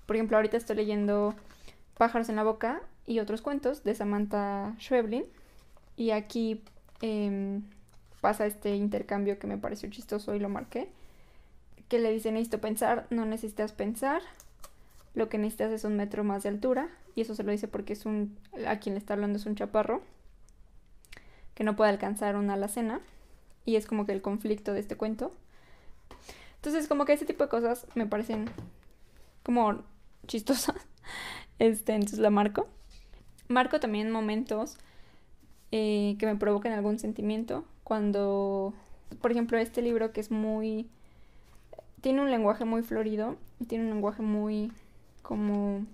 Por 0.05 0.15
ejemplo, 0.15 0.37
ahorita 0.37 0.57
estoy 0.57 0.75
leyendo 0.75 1.35
Pájaros 1.97 2.29
en 2.29 2.35
la 2.35 2.43
Boca 2.43 2.81
y 3.05 3.19
otros 3.19 3.41
cuentos 3.41 3.83
de 3.83 3.95
Samantha 3.95 4.75
Schweblin. 4.79 5.25
Y 5.97 6.11
aquí 6.11 6.63
em, 7.01 7.63
pasa 8.21 8.45
este 8.45 8.75
intercambio 8.75 9.37
que 9.39 9.47
me 9.47 9.57
pareció 9.57 9.89
chistoso 9.89 10.35
y 10.35 10.39
lo 10.39 10.47
marqué. 10.47 10.89
Que 11.87 11.99
le 11.99 12.11
dice, 12.11 12.31
necesito 12.31 12.61
pensar, 12.61 13.07
no 13.09 13.25
necesitas 13.25 13.73
pensar. 13.73 14.21
Lo 15.15 15.27
que 15.27 15.37
necesitas 15.37 15.71
es 15.71 15.83
un 15.83 15.97
metro 15.97 16.23
más 16.23 16.43
de 16.43 16.49
altura. 16.49 16.89
Y 17.15 17.21
eso 17.21 17.35
se 17.35 17.43
lo 17.43 17.51
dice 17.51 17.67
porque 17.67 17.93
es 17.93 18.05
un, 18.05 18.37
a 18.65 18.79
quien 18.79 18.95
le 18.95 18.99
está 18.99 19.15
hablando 19.15 19.37
es 19.37 19.45
un 19.45 19.55
chaparro. 19.55 20.01
Que 21.55 21.63
no 21.63 21.75
puede 21.75 21.89
alcanzar 21.89 22.35
una 22.35 22.53
alacena. 22.53 23.01
Y 23.65 23.75
es 23.75 23.87
como 23.87 24.05
que 24.05 24.13
el 24.13 24.21
conflicto 24.21 24.73
de 24.73 24.79
este 24.79 24.95
cuento. 24.95 25.33
Entonces 26.59 26.87
como 26.89 27.05
que 27.05 27.13
ese 27.13 27.25
tipo 27.25 27.43
de 27.43 27.49
cosas 27.49 27.87
me 27.95 28.05
parecen 28.05 28.49
como 29.43 29.83
chistosa. 30.27 30.75
Este, 31.57 31.93
entonces 31.93 32.19
la 32.19 32.29
marco. 32.29 32.67
Marco 33.49 33.81
también 33.81 34.11
momentos 34.11 34.77
eh, 35.71 36.15
que 36.17 36.25
me 36.25 36.37
provocan 36.37 36.71
algún 36.71 36.99
sentimiento. 36.99 37.65
Cuando, 37.83 38.73
por 39.21 39.31
ejemplo, 39.31 39.57
este 39.57 39.81
libro 39.81 40.13
que 40.13 40.21
es 40.21 40.31
muy... 40.31 40.87
Tiene 41.99 42.21
un 42.21 42.31
lenguaje 42.31 42.63
muy 42.63 42.81
florido. 42.81 43.35
Tiene 43.67 43.85
un 43.85 43.89
lenguaje 43.89 44.21
muy 44.21 44.71
como... 45.21 45.85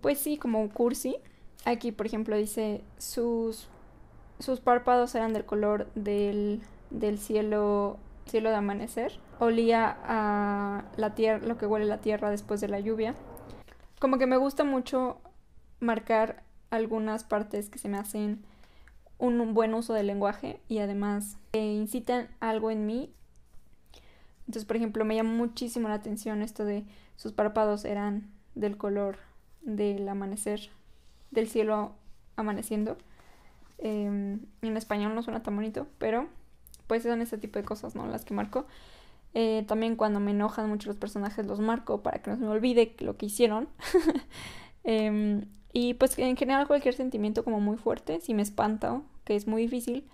Pues 0.00 0.18
sí, 0.18 0.36
como 0.36 0.68
cursi. 0.68 1.16
Aquí, 1.64 1.90
por 1.90 2.06
ejemplo, 2.06 2.36
dice 2.36 2.82
sus, 2.98 3.66
sus 4.38 4.60
párpados 4.60 5.14
eran 5.16 5.32
del 5.32 5.44
color 5.44 5.90
del, 5.96 6.60
del 6.90 7.18
cielo, 7.18 7.98
cielo 8.26 8.50
de 8.50 8.56
amanecer. 8.56 9.18
Olía 9.38 9.96
a 10.04 10.84
la 10.96 11.14
tierra, 11.14 11.46
lo 11.46 11.56
que 11.56 11.66
huele 11.66 11.86
la 11.86 12.00
tierra 12.00 12.30
después 12.30 12.60
de 12.60 12.68
la 12.68 12.80
lluvia. 12.80 13.14
Como 14.00 14.18
que 14.18 14.26
me 14.26 14.36
gusta 14.36 14.64
mucho 14.64 15.20
marcar 15.80 16.42
algunas 16.70 17.24
partes 17.24 17.68
que 17.68 17.78
se 17.78 17.88
me 17.88 17.98
hacen 17.98 18.44
un 19.18 19.54
buen 19.54 19.72
uso 19.74 19.94
del 19.94 20.08
lenguaje 20.08 20.60
y 20.68 20.78
además 20.78 21.38
incitan 21.52 22.28
algo 22.40 22.70
en 22.70 22.86
mí. 22.86 23.12
Entonces, 24.40 24.64
por 24.64 24.76
ejemplo, 24.76 25.04
me 25.04 25.16
llama 25.16 25.32
muchísimo 25.32 25.88
la 25.88 25.94
atención 25.94 26.42
esto 26.42 26.64
de 26.64 26.84
sus 27.16 27.32
párpados 27.32 27.84
eran 27.84 28.30
del 28.54 28.76
color 28.76 29.18
del 29.62 30.08
amanecer, 30.08 30.70
del 31.30 31.48
cielo 31.48 31.94
amaneciendo. 32.36 32.96
Em, 33.78 34.40
en 34.62 34.76
español 34.76 35.14
no 35.14 35.22
suena 35.22 35.42
tan 35.42 35.56
bonito, 35.56 35.86
pero 35.98 36.28
pues 36.86 37.02
son 37.02 37.22
ese 37.22 37.38
tipo 37.38 37.58
de 37.58 37.64
cosas, 37.64 37.94
¿no? 37.94 38.06
Las 38.06 38.24
que 38.24 38.34
marco. 38.34 38.66
Eh, 39.34 39.64
también 39.68 39.96
cuando 39.96 40.18
me 40.20 40.30
enojan 40.30 40.68
mucho 40.68 40.88
los 40.88 40.96
personajes 40.96 41.46
los 41.46 41.60
marco 41.60 42.02
para 42.02 42.22
que 42.22 42.30
no 42.30 42.36
se 42.36 42.42
me 42.42 42.48
olvide 42.48 42.94
lo 43.00 43.16
que 43.16 43.26
hicieron. 43.26 43.68
Em, 44.88 45.46
y 45.72 45.94
pues 45.94 46.16
en 46.16 46.36
general 46.36 46.68
cualquier 46.68 46.94
sentimiento 46.94 47.42
como 47.42 47.58
muy 47.58 47.76
fuerte, 47.76 48.20
si 48.20 48.34
me 48.34 48.42
espanta, 48.42 49.02
que 49.24 49.34
es 49.34 49.48
muy 49.48 49.62
difícil, 49.62 50.04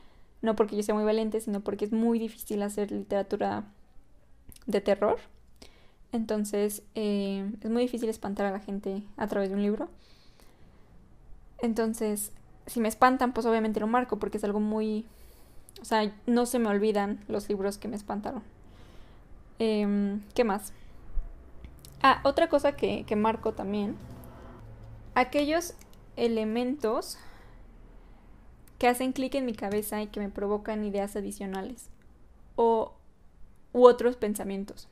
no 0.41 0.57
porque 0.57 0.77
yo 0.77 0.83
sea 0.83 0.95
muy 0.95 1.05
valiente, 1.05 1.43
sino 1.43 1.61
porque 1.61 1.85
es 1.85 1.93
muy 1.93 2.19
difícil 2.19 2.63
hacer 2.63 2.91
literatura 2.91 3.65
de 4.67 4.81
terror. 4.81 5.19
Entonces 6.11 6.83
eh, 6.95 7.51
es 7.61 7.71
muy 7.71 7.83
difícil 7.83 8.09
espantar 8.09 8.47
a 8.47 8.51
la 8.51 8.61
gente 8.61 9.03
a 9.19 9.27
través 9.27 9.51
de 9.51 9.57
un 9.57 9.63
libro. 9.63 9.91
Entonces, 11.63 12.33
si 12.67 12.81
me 12.81 12.89
espantan, 12.89 13.33
pues 13.33 13.47
obviamente 13.47 13.81
lo 13.81 13.87
marco 13.87 14.19
porque 14.19 14.39
es 14.39 14.45
algo 14.45 14.61
muy... 14.61 15.07
O 15.81 15.85
sea, 15.85 16.15
no 16.27 16.47
se 16.47 16.59
me 16.59 16.69
olvidan 16.69 17.25
los 17.29 17.49
libros 17.49 17.79
que 17.79 17.89
me 17.89 17.97
espantaron. 17.97 18.43
Em, 19.59 20.23
¿Qué 20.35 20.45
más? 20.45 20.73
Ah, 22.03 22.21
otra 22.25 22.49
cosa 22.49 22.77
que, 22.77 23.05
que 23.05 23.17
marco 23.17 23.53
también. 23.53 23.97
Aquellos 25.15 25.75
elementos 26.17 27.19
que 28.79 28.89
hacen 28.89 29.13
clic 29.13 29.35
en 29.35 29.47
mi 29.47 29.55
cabeza 29.55 30.03
y 30.03 30.09
que 30.09 30.21
me 30.21 30.29
provocan 30.29 30.85
ideas 30.85 31.17
adicionales. 31.17 31.89
O 32.57 32.95
u 33.73 33.87
otros 33.87 34.17
pensamientos. 34.17 34.89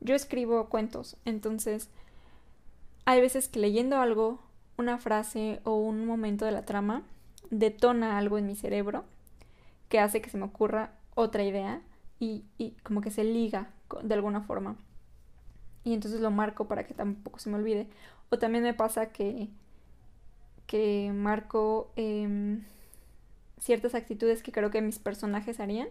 Yo 0.00 0.14
escribo 0.14 0.68
cuentos, 0.68 1.16
entonces 1.24 1.88
hay 3.04 3.20
veces 3.20 3.48
que 3.48 3.60
leyendo 3.60 3.98
algo, 3.98 4.40
una 4.76 4.98
frase 4.98 5.60
o 5.64 5.76
un 5.76 6.06
momento 6.06 6.44
de 6.44 6.52
la 6.52 6.64
trama, 6.64 7.02
detona 7.50 8.18
algo 8.18 8.38
en 8.38 8.46
mi 8.46 8.56
cerebro 8.56 9.04
que 9.92 10.00
hace 10.00 10.22
que 10.22 10.30
se 10.30 10.38
me 10.38 10.46
ocurra 10.46 10.94
otra 11.14 11.44
idea 11.44 11.82
y, 12.18 12.46
y 12.56 12.70
como 12.82 13.02
que 13.02 13.10
se 13.10 13.24
liga 13.24 13.68
de 14.02 14.14
alguna 14.14 14.40
forma. 14.40 14.78
Y 15.84 15.92
entonces 15.92 16.22
lo 16.22 16.30
marco 16.30 16.66
para 16.66 16.86
que 16.86 16.94
tampoco 16.94 17.38
se 17.38 17.50
me 17.50 17.56
olvide. 17.56 17.88
O 18.30 18.38
también 18.38 18.64
me 18.64 18.72
pasa 18.72 19.12
que, 19.12 19.50
que 20.66 21.12
marco 21.14 21.92
em, 21.96 22.64
ciertas 23.58 23.94
actitudes 23.94 24.42
que 24.42 24.50
creo 24.50 24.70
que 24.70 24.80
mis 24.80 24.98
personajes 24.98 25.60
harían 25.60 25.88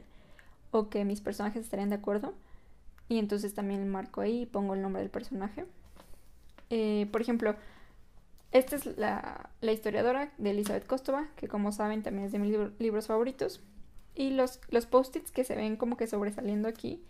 o 0.71 0.89
que 0.89 1.05
mis 1.05 1.21
personajes 1.21 1.63
estarían 1.63 1.89
de 1.89 1.97
acuerdo 1.97 2.33
y 3.07 3.19
entonces 3.19 3.53
también 3.53 3.87
marco 3.87 4.21
ahí 4.21 4.41
y 4.41 4.45
pongo 4.47 4.73
el 4.73 4.81
nombre 4.81 5.03
del 5.03 5.11
personaje. 5.11 5.65
Eh, 6.71 7.07
por 7.11 7.21
ejemplo, 7.21 7.55
esta 8.51 8.77
es 8.77 8.97
la, 8.97 9.51
historiadora 9.61 10.31
de 10.39 10.49
Elizabeth 10.49 10.87
Kostova, 10.87 11.27
que 11.35 11.47
como 11.47 11.71
saben 11.71 12.01
también 12.01 12.25
es 12.25 12.31
de 12.31 12.39
mis 12.39 12.57
libros 12.79 13.05
favoritos. 13.05 13.61
Y 14.15 14.31
los, 14.31 14.59
los 14.69 14.85
post-its 14.85 15.31
que 15.31 15.43
se 15.43 15.55
ven 15.55 15.77
como 15.77 15.97
que 15.97 16.07
sobresaliendo 16.07 16.67
aquí 16.67 17.01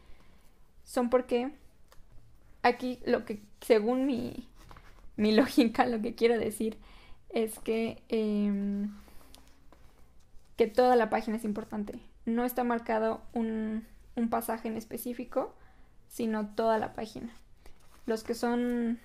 son 0.84 1.10
porque 1.10 1.52
aquí 2.64 3.00
lo 3.06 3.26
que, 3.26 3.42
según 3.62 4.06
mi, 4.06 4.48
mi 5.18 5.32
lógica, 5.36 5.86
lo 5.86 6.02
que 6.02 6.16
quiero 6.16 6.38
decir 6.38 6.78
es 7.30 7.60
que, 7.60 8.02
em, 8.10 8.92
que 10.58 10.68
toda 10.68 10.96
la 10.96 11.10
página 11.10 11.38
es 11.38 11.46
importante. 11.46 12.00
No 12.26 12.46
está 12.46 12.64
marcado 12.64 13.22
un, 13.34 13.86
un 14.16 14.30
pasaje 14.30 14.68
en 14.68 14.78
específico, 14.78 15.56
sino 16.08 16.50
toda 16.50 16.78
la 16.78 16.94
página. 16.94 17.34
Los 18.06 18.24
que 18.24 18.36
son 18.36 19.00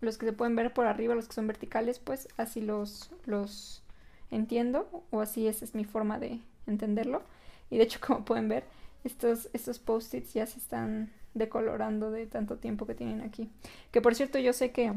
los 0.00 0.18
que 0.18 0.26
se 0.26 0.32
pueden 0.32 0.54
ver 0.56 0.74
por 0.74 0.86
arriba, 0.86 1.14
los 1.14 1.28
que 1.28 1.34
son 1.34 1.46
verticales, 1.46 1.98
pues 1.98 2.28
así 2.36 2.60
los 2.60 3.10
los 3.24 3.82
entiendo 4.30 5.04
o 5.10 5.20
así 5.20 5.46
esa 5.46 5.64
es 5.64 5.74
mi 5.74 5.84
forma 5.84 6.18
de 6.18 6.40
entenderlo. 6.66 7.22
Y 7.70 7.78
de 7.78 7.84
hecho, 7.84 8.00
como 8.06 8.24
pueden 8.24 8.48
ver, 8.48 8.64
estos 9.04 9.48
estos 9.52 9.78
post-its 9.78 10.34
ya 10.34 10.46
se 10.46 10.58
están 10.58 11.12
decolorando 11.34 12.10
de 12.10 12.26
tanto 12.26 12.56
tiempo 12.56 12.86
que 12.86 12.94
tienen 12.94 13.20
aquí. 13.20 13.50
Que 13.90 14.00
por 14.00 14.14
cierto, 14.14 14.38
yo 14.38 14.52
sé 14.52 14.70
que 14.72 14.92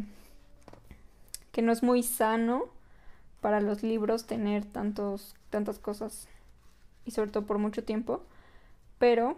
que 1.51 1.61
no 1.61 1.71
es 1.71 1.81
muy 1.83 2.03
sano 2.03 2.65
para 3.41 3.61
los 3.61 3.83
libros 3.83 4.27
tener 4.27 4.65
tantos 4.65 5.35
tantas 5.49 5.79
cosas 5.79 6.27
y 7.05 7.11
sobre 7.11 7.31
todo 7.31 7.45
por 7.45 7.57
mucho 7.57 7.83
tiempo, 7.83 8.23
pero 8.99 9.37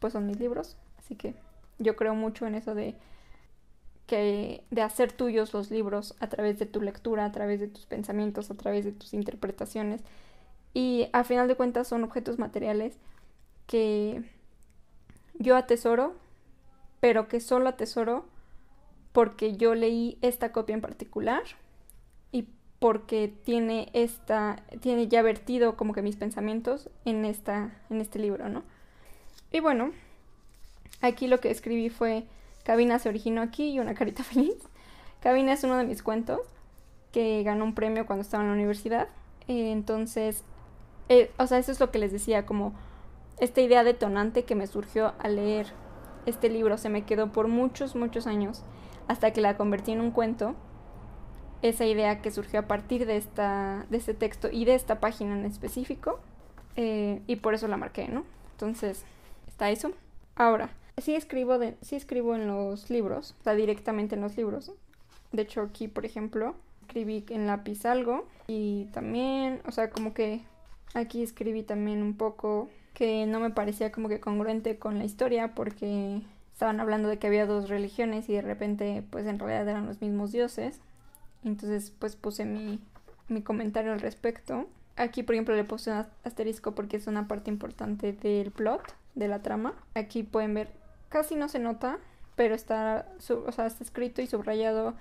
pues 0.00 0.12
son 0.12 0.26
mis 0.26 0.40
libros 0.40 0.76
Así 1.04 1.16
que 1.16 1.34
yo 1.78 1.96
creo 1.96 2.14
mucho 2.14 2.46
en 2.46 2.54
eso 2.54 2.74
de 2.74 2.94
que 4.06 4.64
de 4.70 4.82
hacer 4.82 5.12
tuyos 5.12 5.52
los 5.52 5.70
libros 5.70 6.14
a 6.18 6.28
través 6.28 6.58
de 6.58 6.66
tu 6.66 6.80
lectura, 6.80 7.26
a 7.26 7.32
través 7.32 7.60
de 7.60 7.68
tus 7.68 7.84
pensamientos, 7.84 8.50
a 8.50 8.54
través 8.54 8.86
de 8.86 8.92
tus 8.92 9.12
interpretaciones. 9.12 10.02
Y 10.74 11.08
a 11.12 11.24
final 11.24 11.48
de 11.48 11.54
cuentas 11.54 11.88
son 11.88 12.04
objetos 12.04 12.38
materiales 12.38 12.98
que 13.66 14.22
yo 15.38 15.56
atesoro, 15.56 16.14
pero 17.00 17.28
que 17.28 17.40
solo 17.40 17.68
atesoro 17.68 18.26
porque 19.12 19.56
yo 19.56 19.74
leí 19.74 20.18
esta 20.20 20.52
copia 20.52 20.74
en 20.74 20.80
particular 20.80 21.42
y 22.32 22.48
porque 22.80 23.32
tiene 23.44 23.88
esta 23.92 24.62
tiene 24.80 25.08
ya 25.08 25.22
vertido 25.22 25.76
como 25.76 25.94
que 25.94 26.02
mis 26.02 26.16
pensamientos 26.16 26.90
en 27.04 27.24
esta 27.24 27.72
en 27.88 28.00
este 28.00 28.18
libro, 28.18 28.48
¿no? 28.48 28.64
Y 29.52 29.60
bueno, 29.60 29.92
Aquí 31.04 31.26
lo 31.26 31.38
que 31.38 31.50
escribí 31.50 31.90
fue 31.90 32.24
Cabina 32.64 32.98
se 32.98 33.10
originó 33.10 33.42
aquí 33.42 33.70
y 33.70 33.78
una 33.78 33.94
carita 33.94 34.22
feliz. 34.24 34.54
Cabina 35.20 35.52
es 35.52 35.64
uno 35.64 35.76
de 35.76 35.84
mis 35.84 36.02
cuentos 36.02 36.40
que 37.12 37.42
ganó 37.42 37.64
un 37.64 37.74
premio 37.74 38.06
cuando 38.06 38.22
estaba 38.22 38.42
en 38.42 38.48
la 38.48 38.54
universidad. 38.54 39.08
Entonces, 39.46 40.44
eh, 41.08 41.30
o 41.38 41.46
sea, 41.46 41.58
eso 41.58 41.72
es 41.72 41.80
lo 41.80 41.90
que 41.90 41.98
les 41.98 42.12
decía, 42.12 42.46
como 42.46 42.74
esta 43.38 43.60
idea 43.60 43.84
detonante 43.84 44.44
que 44.44 44.54
me 44.54 44.66
surgió 44.66 45.12
al 45.18 45.36
leer 45.36 45.66
este 46.26 46.48
libro 46.48 46.78
se 46.78 46.88
me 46.88 47.04
quedó 47.04 47.32
por 47.32 47.48
muchos, 47.48 47.94
muchos 47.94 48.26
años 48.26 48.62
hasta 49.08 49.32
que 49.32 49.40
la 49.40 49.56
convertí 49.56 49.92
en 49.92 50.00
un 50.00 50.10
cuento. 50.10 50.54
Esa 51.62 51.86
idea 51.86 52.20
que 52.20 52.30
surgió 52.30 52.60
a 52.60 52.66
partir 52.66 53.06
de, 53.06 53.16
esta, 53.16 53.86
de 53.88 53.96
este 53.96 54.14
texto 54.14 54.48
y 54.50 54.64
de 54.64 54.74
esta 54.74 55.00
página 55.00 55.38
en 55.38 55.44
específico. 55.46 56.20
Eh, 56.76 57.22
y 57.26 57.36
por 57.36 57.54
eso 57.54 57.68
la 57.68 57.76
marqué, 57.76 58.08
¿no? 58.08 58.24
Entonces, 58.52 59.04
está 59.46 59.70
eso. 59.70 59.92
Ahora, 60.36 60.70
sí 60.98 61.14
escribo, 61.14 61.58
de, 61.58 61.76
sí 61.80 61.96
escribo 61.96 62.34
en 62.34 62.48
los 62.48 62.90
libros, 62.90 63.34
o 63.40 63.44
sea, 63.44 63.54
directamente 63.54 64.14
en 64.14 64.22
los 64.22 64.36
libros. 64.36 64.72
De 65.32 65.42
hecho, 65.42 65.62
aquí, 65.62 65.88
por 65.88 66.04
ejemplo, 66.04 66.54
escribí 66.82 67.24
en 67.28 67.46
lápiz 67.46 67.86
algo 67.86 68.26
y 68.46 68.86
también, 68.86 69.62
o 69.66 69.72
sea, 69.72 69.90
como 69.90 70.12
que 70.12 70.42
aquí 70.94 71.22
escribí 71.22 71.62
también 71.62 72.02
un 72.02 72.16
poco 72.16 72.70
que 72.94 73.26
no 73.26 73.40
me 73.40 73.50
parecía 73.50 73.92
como 73.92 74.08
que 74.08 74.20
congruente 74.20 74.78
con 74.78 74.98
la 74.98 75.04
historia 75.04 75.54
porque 75.54 76.22
estaban 76.52 76.80
hablando 76.80 77.08
de 77.08 77.18
que 77.18 77.26
había 77.26 77.46
dos 77.46 77.68
religiones 77.68 78.28
y 78.28 78.34
de 78.34 78.42
repente 78.42 79.04
pues 79.10 79.26
en 79.26 79.38
realidad 79.38 79.68
eran 79.68 79.86
los 79.86 80.00
mismos 80.00 80.32
dioses. 80.32 80.80
Entonces 81.44 81.92
pues 81.98 82.16
puse 82.16 82.44
mi, 82.44 82.80
mi 83.28 83.42
comentario 83.42 83.92
al 83.92 84.00
respecto. 84.00 84.66
Aquí 84.96 85.24
por 85.24 85.34
ejemplo 85.34 85.56
le 85.56 85.64
puse 85.64 85.90
un 85.90 86.06
asterisco 86.22 86.74
porque 86.74 86.96
es 86.96 87.08
una 87.08 87.26
parte 87.26 87.50
importante 87.50 88.12
del 88.12 88.52
plot, 88.52 88.94
de 89.16 89.28
la 89.28 89.42
trama. 89.42 89.74
Aquí 89.94 90.22
pueden 90.22 90.54
ver 90.54 90.70
casi 91.08 91.34
no 91.34 91.48
se 91.48 91.58
nota, 91.58 91.98
pero 92.36 92.54
está, 92.54 93.06
o 93.28 93.52
sea, 93.52 93.66
está 93.66 93.84
escrito 93.84 94.22
y 94.22 94.26
subrayado 94.26 94.94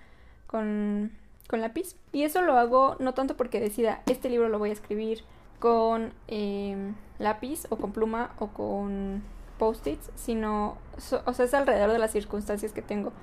con, 0.48 1.12
con 1.48 1.62
lápiz. 1.62 1.96
Y 2.12 2.24
eso 2.24 2.42
lo 2.42 2.58
hago 2.58 2.96
no 3.00 3.14
tanto 3.14 3.38
porque 3.38 3.60
decida, 3.60 4.02
este 4.08 4.30
libro 4.30 4.50
lo 4.50 4.60
voy 4.60 4.72
a 4.72 4.74
escribir 4.74 5.24
con 5.64 6.12
em, 6.28 6.94
lápiz 7.20 7.68
o 7.70 7.78
con 7.78 7.94
pluma 7.94 8.36
o 8.38 8.48
con 8.48 9.24
post-its, 9.58 10.12
sino, 10.16 10.78
o 11.26 11.34
sea, 11.34 11.46
es 11.46 11.54
alrededor 11.54 11.94
de 11.94 12.00
las 12.00 12.12
circunstancias 12.12 12.74
que 12.74 12.82
tengo. 12.82 13.14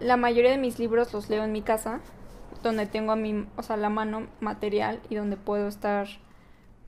la 0.00 0.16
mayoría 0.16 0.50
de 0.50 0.58
mis 0.58 0.80
libros 0.80 1.12
los 1.12 1.30
leo 1.30 1.44
en 1.44 1.52
mi 1.52 1.62
casa, 1.62 2.00
donde 2.64 2.86
tengo 2.86 3.12
a 3.12 3.16
mi, 3.16 3.46
o 3.56 3.62
sea, 3.62 3.76
la 3.76 3.90
mano 3.90 4.26
material 4.40 5.00
y 5.08 5.14
donde 5.14 5.36
puedo 5.36 5.68
estar 5.68 6.08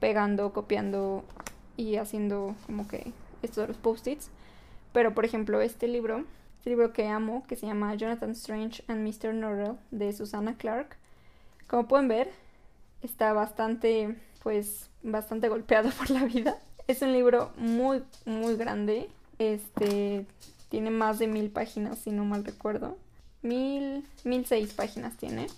pegando, 0.00 0.52
copiando 0.52 1.22
y 1.76 1.98
haciendo 1.98 2.56
como 2.66 2.88
que 2.88 3.12
esto 3.42 3.60
de 3.60 3.68
los 3.68 3.76
post-its. 3.76 4.32
Pero 4.92 5.14
por 5.14 5.25
ejemplo, 5.25 5.60
este 5.60 5.86
libro, 5.86 6.25
este 6.58 6.70
libro 6.70 6.92
que 6.92 7.06
amo, 7.06 7.44
que 7.46 7.54
se 7.54 7.66
llama 7.66 7.94
Jonathan 7.94 8.32
Strange 8.32 8.82
and 8.88 9.06
Mr. 9.06 9.32
Norrell 9.34 9.76
de 9.92 10.12
Susanna 10.12 10.56
Clark, 10.56 10.96
como 11.68 11.86
pueden 11.86 12.08
ver, 12.08 12.32
está 13.02 13.32
bastante, 13.34 14.16
pues, 14.46 14.90
bastante 15.02 15.48
golpeado 15.48 15.90
por 15.90 16.08
la 16.08 16.22
vida. 16.22 16.56
Es 16.86 17.02
un 17.02 17.12
libro 17.12 17.50
muy, 17.56 18.04
muy 18.26 18.54
grande. 18.54 19.10
Este 19.40 20.24
tiene 20.68 20.90
más 20.90 21.18
de 21.18 21.26
mil 21.26 21.50
páginas, 21.50 21.98
si 21.98 22.12
no 22.12 22.24
mal 22.24 22.44
recuerdo. 22.44 22.96
Mil, 23.42 24.06
mil 24.22 24.46
seis 24.46 24.72
páginas 24.72 25.16
tiene. 25.16 25.48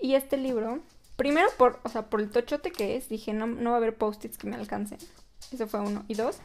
Y 0.00 0.14
este 0.14 0.36
libro, 0.36 0.78
primero 1.16 1.48
por, 1.58 1.80
o 1.82 1.88
sea, 1.88 2.08
por 2.10 2.20
el 2.20 2.30
tochote 2.30 2.70
que 2.70 2.94
es, 2.94 3.08
dije, 3.08 3.32
no, 3.32 3.48
no 3.48 3.70
va 3.70 3.74
a 3.74 3.78
haber 3.78 3.96
post-its 3.96 4.38
que 4.38 4.46
me 4.46 4.54
alcancen. 4.54 4.98
Eso 5.50 5.66
fue 5.66 5.80
uno. 5.80 6.04
Y 6.06 6.14
dos, 6.14 6.38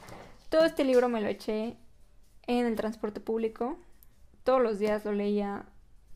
todo 0.49 0.65
este 0.65 0.83
libro 0.83 1.09
me 1.09 1.21
lo 1.21 1.27
eché 1.27 1.77
en 2.47 2.65
el 2.65 2.75
transporte 2.75 3.19
público. 3.19 3.77
Todos 4.43 4.63
los 4.63 4.79
días 4.79 5.05
lo 5.05 5.11
leía 5.11 5.65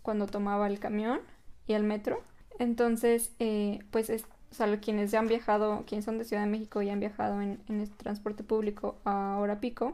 cuando 0.02 0.26
tomaba 0.26 0.66
el 0.66 0.80
camión 0.80 1.22
y 1.68 1.74
el 1.74 1.84
metro. 1.84 2.20
Entonces, 2.58 3.30
eh, 3.38 3.78
pues, 3.92 4.10
es, 4.10 4.26
o 4.52 4.56
sea, 4.56 4.80
quienes 4.80 5.12
ya 5.12 5.20
han 5.20 5.28
viajado, 5.28 5.84
quienes 5.86 6.06
son 6.06 6.18
de 6.18 6.26
Ciudad 6.26 6.44
de 6.44 6.50
México 6.50 6.82
y 6.82 6.90
han 6.90 7.00
viajado 7.00 7.42
en, 7.42 7.60
el 7.68 7.90
transporte 7.90 8.44
público 8.44 8.96
a 9.06 9.38
hora 9.40 9.60
pico, 9.60 9.94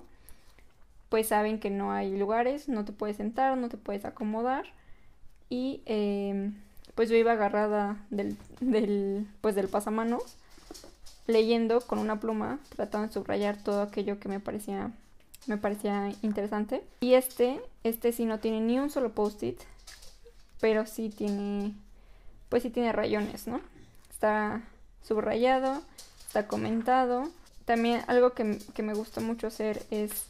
pues 1.09 1.27
saben 1.27 1.59
que 1.59 1.69
no 1.69 1.91
hay 1.91 2.17
lugares, 2.17 2.69
no 2.69 2.85
te 2.85 2.93
puedes 2.93 3.17
sentar, 3.17 3.57
no 3.57 3.69
te 3.69 3.77
puedes 3.77 4.05
acomodar. 4.05 4.65
Y 5.49 5.81
eh, 5.85 6.51
pues 6.95 7.09
yo 7.09 7.15
iba 7.15 7.33
agarrada 7.33 8.03
del, 8.09 8.37
del, 8.61 9.27
pues 9.41 9.55
del 9.55 9.67
pasamanos, 9.67 10.37
leyendo 11.27 11.81
con 11.81 11.99
una 11.99 12.19
pluma, 12.19 12.59
tratando 12.75 13.07
de 13.07 13.13
subrayar 13.13 13.61
todo 13.61 13.81
aquello 13.81 14.19
que 14.19 14.29
me 14.29 14.39
parecía, 14.39 14.91
me 15.47 15.57
parecía 15.57 16.11
interesante. 16.21 16.83
Y 17.01 17.13
este, 17.13 17.61
este 17.83 18.13
sí 18.13 18.25
no 18.25 18.39
tiene 18.39 18.61
ni 18.61 18.79
un 18.79 18.89
solo 18.89 19.11
post-it, 19.11 19.59
pero 20.61 20.85
sí 20.85 21.09
tiene, 21.09 21.73
pues 22.49 22.63
sí 22.63 22.69
tiene 22.69 22.93
rayones, 22.93 23.47
¿no? 23.47 23.59
Está 24.25 24.63
subrayado, 25.03 25.83
está 26.25 26.47
comentado. 26.47 27.29
También 27.65 28.01
algo 28.07 28.33
que, 28.33 28.57
que 28.73 28.81
me 28.81 28.95
gusta 28.95 29.21
mucho 29.21 29.45
hacer 29.45 29.85
es, 29.91 30.25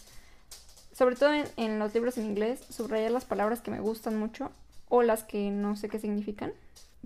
sobre 0.92 1.16
todo 1.16 1.34
en, 1.34 1.46
en 1.56 1.80
los 1.80 1.94
libros 1.94 2.18
en 2.18 2.26
inglés, 2.26 2.60
subrayar 2.70 3.12
las 3.12 3.24
palabras 3.24 3.62
que 3.62 3.72
me 3.72 3.80
gustan 3.80 4.20
mucho 4.20 4.52
o 4.90 5.02
las 5.02 5.24
que 5.24 5.50
no 5.50 5.78
sé 5.78 5.88
qué 5.88 5.98
significan. 5.98 6.52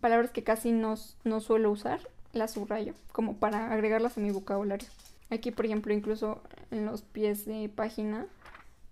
Palabras 0.02 0.32
que 0.32 0.44
casi 0.44 0.72
no, 0.72 0.96
no 1.24 1.42
suelo 1.42 1.70
usar, 1.70 2.00
las 2.34 2.54
subrayo, 2.54 2.96
como 3.12 3.36
para 3.36 3.72
agregarlas 3.72 4.18
a 4.18 4.22
mi 4.22 4.32
vocabulario. 4.32 4.88
Aquí, 5.30 5.52
por 5.52 5.68
ejemplo, 5.68 5.94
incluso 5.94 6.42
en 6.72 6.88
los 6.88 7.04
pies 7.04 7.46
de 7.46 7.70
página 7.70 8.26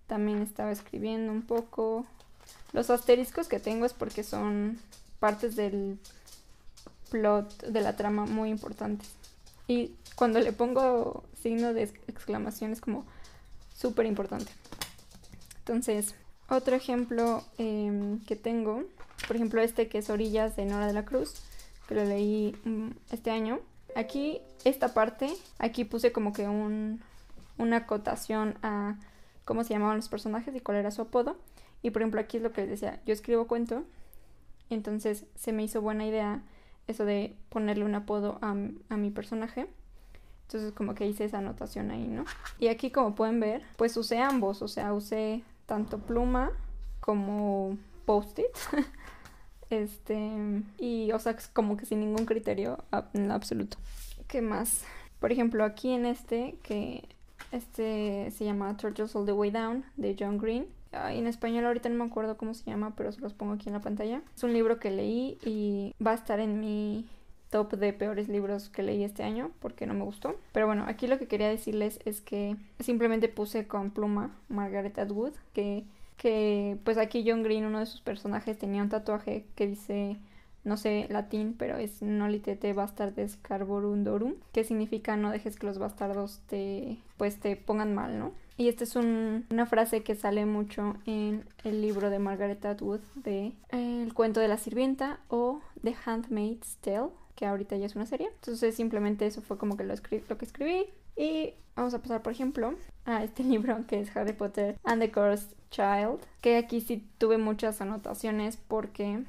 también 0.06 0.44
estaba 0.44 0.72
escribiendo 0.72 1.32
un 1.32 1.42
poco. 1.42 2.06
Los 2.74 2.92
asteriscos 2.92 3.48
que 3.48 3.60
tengo 3.60 3.88
es 3.88 3.94
porque 3.94 4.22
son 4.22 4.78
partes 5.20 5.56
del 5.56 5.98
plot 7.10 7.66
de 7.66 7.82
la 7.82 7.96
trama 7.96 8.26
muy 8.26 8.50
importantes. 8.50 9.10
Y 9.68 9.96
cuando 10.16 10.40
le 10.40 10.54
pongo 10.54 11.24
signo 11.42 11.74
de 11.74 11.84
exclamación 12.08 12.72
es 12.72 12.82
como 12.82 13.06
súper 13.74 14.06
importante. 14.06 14.52
Entonces, 15.60 16.16
otro 16.50 16.76
ejemplo 16.76 17.44
em, 17.58 18.20
que 18.22 18.36
tengo, 18.36 18.84
por 19.28 19.36
ejemplo 19.36 19.62
este 19.62 19.90
que 19.90 19.98
es 19.98 20.10
Orillas 20.10 20.56
de 20.56 20.66
Nora 20.66 20.88
de 20.88 20.94
la 20.94 21.06
Cruz, 21.06 21.36
que 21.88 21.96
lo 21.96 22.06
leí 22.06 22.56
mm, 22.64 22.90
este 23.12 23.32
año. 23.32 23.60
Aquí, 23.96 24.42
esta 24.64 24.94
parte, 24.94 25.30
aquí 25.60 25.84
puse 25.84 26.12
como 26.12 26.32
que 26.34 26.48
un, 26.48 27.02
una 27.58 27.78
acotación 27.78 28.56
a 28.62 28.96
cómo 29.46 29.64
se 29.64 29.74
llamaban 29.74 29.98
los 29.98 30.10
personajes 30.10 30.56
y 30.56 30.60
cuál 30.60 30.78
era 30.78 30.92
su 30.92 31.02
apodo. 31.02 31.38
Y 31.82 31.92
por 31.92 32.02
ejemplo 32.02 32.22
aquí 32.22 32.38
es 32.38 32.44
lo 32.44 32.52
que 32.52 32.62
les 32.62 32.70
decía, 32.70 33.02
yo 33.06 33.14
escribo 33.14 33.48
cuento, 33.48 33.84
entonces 34.70 35.26
se 35.36 35.54
me 35.54 35.64
hizo 35.64 35.82
buena 35.82 36.06
idea 36.06 36.42
eso 36.88 37.06
de 37.06 37.36
ponerle 37.50 37.86
un 37.86 37.96
apodo 37.96 38.40
a, 38.42 38.56
a 38.90 38.98
mi 38.98 39.12
personaje. 39.12 39.68
Entonces 40.48 40.72
como 40.72 40.96
que 40.96 41.06
hice 41.06 41.26
esa 41.26 41.40
anotación 41.40 41.92
ahí, 41.92 42.08
¿no? 42.08 42.24
Y 42.58 42.68
aquí 42.68 42.90
como 42.90 43.16
pueden 43.16 43.40
ver, 43.40 43.64
pues 43.76 43.98
usé 43.98 44.20
ambos, 44.20 44.62
o 44.62 44.68
sea, 44.68 44.94
usé 44.94 45.44
tanto 45.66 46.00
pluma 46.00 46.52
como 47.02 47.78
post-it. 48.06 48.48
este, 49.70 50.64
y 50.80 51.12
o 51.12 51.20
sea, 51.20 51.36
como 51.54 51.78
que 51.78 51.86
sin 51.86 52.00
ningún 52.00 52.26
criterio 52.26 52.84
en 53.14 53.32
absoluto. 53.32 53.78
¿Qué 54.28 54.42
más? 54.42 54.84
Por 55.20 55.32
ejemplo, 55.32 55.64
aquí 55.64 55.92
en 55.92 56.06
este, 56.06 56.58
que 56.64 57.08
este 57.52 58.32
se 58.32 58.46
llama 58.46 58.76
Turtles 58.78 59.16
All 59.16 59.26
the 59.26 59.34
Way 59.34 59.52
Down 59.52 59.86
de 59.96 60.16
John 60.18 60.38
Green. 60.38 60.68
En 60.92 61.28
español 61.28 61.66
ahorita 61.66 61.90
no 61.90 61.96
me 61.96 62.10
acuerdo 62.10 62.38
cómo 62.38 62.54
se 62.54 62.66
llama, 62.66 62.94
pero 62.96 63.12
se 63.12 63.22
los 63.22 63.34
pongo 63.34 63.54
aquí 63.54 63.70
en 63.70 63.74
la 63.74 63.82
pantalla. 63.82 64.22
Es 64.36 64.44
un 64.44 64.54
libro 64.54 64.80
que 64.80 64.92
leí 64.92 65.38
y 65.44 65.96
va 66.04 66.12
a 66.12 66.16
estar 66.16 66.40
en 66.40 66.60
mi 66.60 67.06
top 67.50 67.74
de 67.74 67.94
peores 67.94 68.28
libros 68.28 68.70
que 68.70 68.84
leí 68.84 69.04
este 69.04 69.24
año 69.24 69.52
porque 69.60 69.86
no 69.86 69.94
me 69.94 70.04
gustó. 70.04 70.36
Pero 70.52 70.68
bueno, 70.68 70.86
aquí 70.88 71.08
lo 71.08 71.18
que 71.18 71.28
quería 71.28 71.50
decirles 71.50 72.00
es 72.06 72.22
que 72.22 72.56
simplemente 72.80 73.30
puse 73.30 73.68
con 73.68 73.92
pluma 73.92 74.36
Margaret 74.50 74.98
Atwood, 75.00 75.34
que, 75.54 75.86
que 76.18 76.78
pues 76.84 76.98
aquí 76.98 77.24
John 77.26 77.44
Green, 77.44 77.66
uno 77.66 77.80
de 77.80 77.86
sus 77.86 78.02
personajes, 78.02 78.58
tenía 78.58 78.82
un 78.82 78.90
tatuaje 78.90 79.46
que 79.56 79.68
dice, 79.68 80.18
no 80.68 80.78
sé 80.78 81.08
latín, 81.10 81.56
pero 81.58 81.78
es 81.78 82.02
Nolitete 82.02 82.74
bastardes 82.74 83.38
carborundorum, 83.38 84.36
que 84.52 84.64
significa 84.64 85.18
no 85.18 85.32
dejes 85.32 85.58
que 85.58 85.66
los 85.66 85.80
bastardos 85.80 86.42
te, 86.48 87.00
pues 87.18 87.40
te 87.40 87.56
pongan 87.56 87.96
mal, 87.96 88.20
¿no? 88.20 88.34
Y 88.58 88.70
esta 88.70 88.84
es 88.84 88.96
una 88.96 89.66
frase 89.68 90.02
que 90.04 90.16
sale 90.16 90.46
mucho 90.46 90.96
en 91.06 91.46
el 91.64 91.82
libro 91.82 92.10
de 92.10 92.18
Margaret 92.18 92.66
Atwood 92.66 93.02
de 93.16 93.54
El 93.70 94.14
cuento 94.16 94.40
de 94.40 94.48
la 94.48 94.58
sirvienta 94.58 95.20
o 95.30 95.62
The 95.84 95.96
Handmaid's 96.06 96.78
Tale 96.82 97.10
que 97.38 97.46
ahorita 97.46 97.78
ya 97.78 97.86
es 97.86 97.96
una 97.96 98.08
serie. 98.08 98.28
Entonces 98.34 98.76
simplemente 98.76 99.26
eso 99.26 99.42
fue 99.42 99.58
como 99.58 99.78
que 99.78 99.84
lo, 99.84 99.94
lo 99.94 100.38
que 100.38 100.46
escribí. 100.46 100.88
Y 101.16 101.54
vamos 101.76 101.94
a 101.94 102.02
pasar, 102.02 102.22
por 102.22 102.34
ejemplo, 102.34 102.74
a 103.06 103.24
este 103.24 103.44
libro 103.46 103.86
que 103.88 104.02
es 104.02 104.14
Harry 104.18 104.34
Potter 104.34 104.78
and 104.84 105.02
the 105.02 105.12
Cursed 105.12 105.56
Child, 105.70 106.20
que 106.42 106.58
aquí 106.58 106.82
sí 106.82 107.08
tuve 107.18 107.38
muchas 107.38 107.80
anotaciones 107.80 108.58
porque 108.58 109.24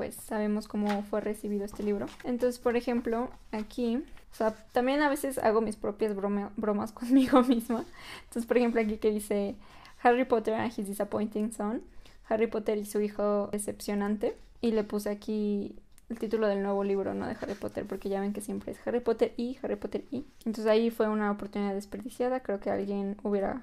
pues 0.00 0.14
sabemos 0.14 0.66
cómo 0.66 1.02
fue 1.02 1.20
recibido 1.20 1.66
este 1.66 1.82
libro. 1.82 2.06
Entonces, 2.24 2.58
por 2.58 2.74
ejemplo, 2.74 3.28
aquí, 3.52 3.96
o 3.96 4.34
sea, 4.34 4.54
también 4.72 5.02
a 5.02 5.10
veces 5.10 5.36
hago 5.36 5.60
mis 5.60 5.76
propias 5.76 6.16
bromas 6.16 6.92
conmigo 6.94 7.42
misma. 7.42 7.84
Entonces, 8.24 8.46
por 8.46 8.56
ejemplo, 8.56 8.80
aquí 8.80 8.96
que 8.96 9.10
dice 9.10 9.56
Harry 10.02 10.24
Potter 10.24 10.54
and 10.54 10.72
his 10.74 10.88
disappointing 10.88 11.52
son, 11.52 11.82
Harry 12.30 12.46
Potter 12.46 12.78
y 12.78 12.86
su 12.86 13.02
hijo 13.02 13.50
decepcionante. 13.52 14.38
Y 14.62 14.70
le 14.70 14.84
puse 14.84 15.10
aquí 15.10 15.76
el 16.08 16.18
título 16.18 16.46
del 16.46 16.62
nuevo 16.62 16.82
libro, 16.82 17.12
¿no? 17.12 17.26
De 17.26 17.36
Harry 17.38 17.52
Potter, 17.52 17.84
porque 17.86 18.08
ya 18.08 18.22
ven 18.22 18.32
que 18.32 18.40
siempre 18.40 18.72
es 18.72 18.78
Harry 18.86 19.00
Potter 19.00 19.34
y 19.36 19.58
Harry 19.62 19.76
Potter 19.76 20.04
y. 20.10 20.24
Entonces 20.46 20.64
ahí 20.64 20.88
fue 20.88 21.10
una 21.10 21.30
oportunidad 21.30 21.74
desperdiciada. 21.74 22.40
Creo 22.40 22.58
que 22.58 22.70
alguien 22.70 23.18
hubiera, 23.22 23.60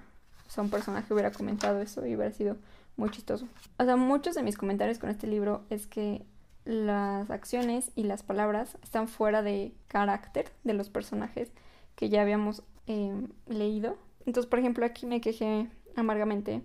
o 0.48 0.52
sea, 0.52 0.64
un 0.64 0.70
personaje 0.70 1.12
hubiera 1.12 1.32
comentado 1.32 1.82
eso 1.82 2.06
y 2.06 2.16
hubiera 2.16 2.32
sido 2.32 2.58
muy 2.98 3.10
chistoso. 3.12 3.48
O 3.78 3.86
sea, 3.86 3.96
muchos 3.96 4.36
de 4.36 4.44
mis 4.44 4.58
comentarios 4.58 5.00
con 5.00 5.10
este 5.10 5.28
libro 5.28 5.64
es 5.70 5.88
que 5.88 6.26
las 6.66 7.30
acciones 7.30 7.92
y 7.96 8.04
las 8.04 8.24
palabras 8.24 8.78
están 8.84 9.08
fuera 9.08 9.42
de 9.42 9.72
carácter 9.88 10.52
de 10.64 10.74
los 10.74 10.90
personajes 10.90 11.52
que 11.96 12.10
ya 12.10 12.22
habíamos 12.22 12.64
em, 12.88 13.30
leído. 13.48 13.98
Entonces, 14.26 14.50
por 14.50 14.60
ejemplo, 14.60 14.86
aquí 14.86 15.06
me 15.06 15.22
quejé 15.22 15.70
amargamente 15.96 16.62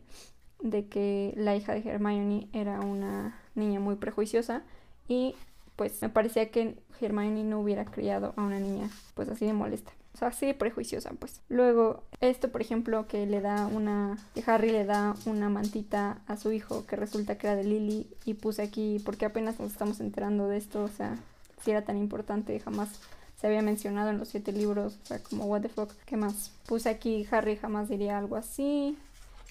de 0.61 0.89
que 0.89 1.35
la 1.37 1.55
hija 1.55 1.75
de 1.75 1.89
Hermione 1.89 2.49
era 2.53 2.81
una 2.81 3.39
niña 3.55 3.81
muy 3.81 3.97
prejuiciosa 3.97 4.63
y 5.09 5.35
pues 5.77 6.01
me 6.03 6.09
parecía 6.09 6.51
que 6.51 6.77
Hermione 7.01 7.45
no 7.45 7.61
hubiera 7.61 7.85
criado 7.85 8.35
a 8.37 8.43
una 8.43 8.59
niña 8.59 8.91
pues 9.15 9.29
así 9.29 9.47
de 9.47 9.53
molesta. 9.53 9.93
O 10.15 10.19
sea, 10.19 10.29
así 10.29 10.53
prejuiciosa, 10.53 11.11
pues. 11.19 11.41
Luego, 11.49 12.03
esto, 12.21 12.51
por 12.51 12.61
ejemplo, 12.61 13.07
que 13.09 13.27
le 13.27 13.41
da 13.41 13.67
una... 13.67 14.19
que 14.35 14.45
Harry 14.47 14.71
le 14.71 14.85
da 14.85 15.15
una 15.25 15.49
mantita 15.49 16.19
a 16.27 16.37
su 16.37 16.53
hijo 16.53 16.87
que 16.87 16.97
resulta 16.97 17.39
que 17.39 17.47
era 17.47 17.57
de 17.57 17.65
Lily 17.65 18.07
y 18.25 18.35
puse 18.35 18.63
aquí, 18.63 19.01
porque 19.05 19.25
apenas 19.25 19.59
nos 19.59 19.73
estamos 19.73 20.01
enterando 20.01 20.49
de 20.49 20.59
esto, 20.59 20.85
o 20.85 20.89
sea, 20.89 21.17
si 21.63 21.71
era 21.71 21.83
tan 21.83 21.97
importante, 21.97 22.59
jamás 22.61 23.01
se 23.41 23.47
había 23.47 23.63
mencionado 23.63 24.11
en 24.11 24.19
los 24.19 24.29
siete 24.29 24.53
libros, 24.53 24.99
o 25.03 25.07
sea, 25.07 25.23
como 25.23 25.47
what 25.47 25.63
the 25.63 25.69
fuck, 25.69 25.91
¿qué 26.07 26.17
más? 26.17 26.53
Puse 26.67 26.89
aquí, 26.89 27.27
Harry 27.31 27.57
jamás 27.57 27.89
diría 27.89 28.19
algo 28.19 28.37
así, 28.37 28.97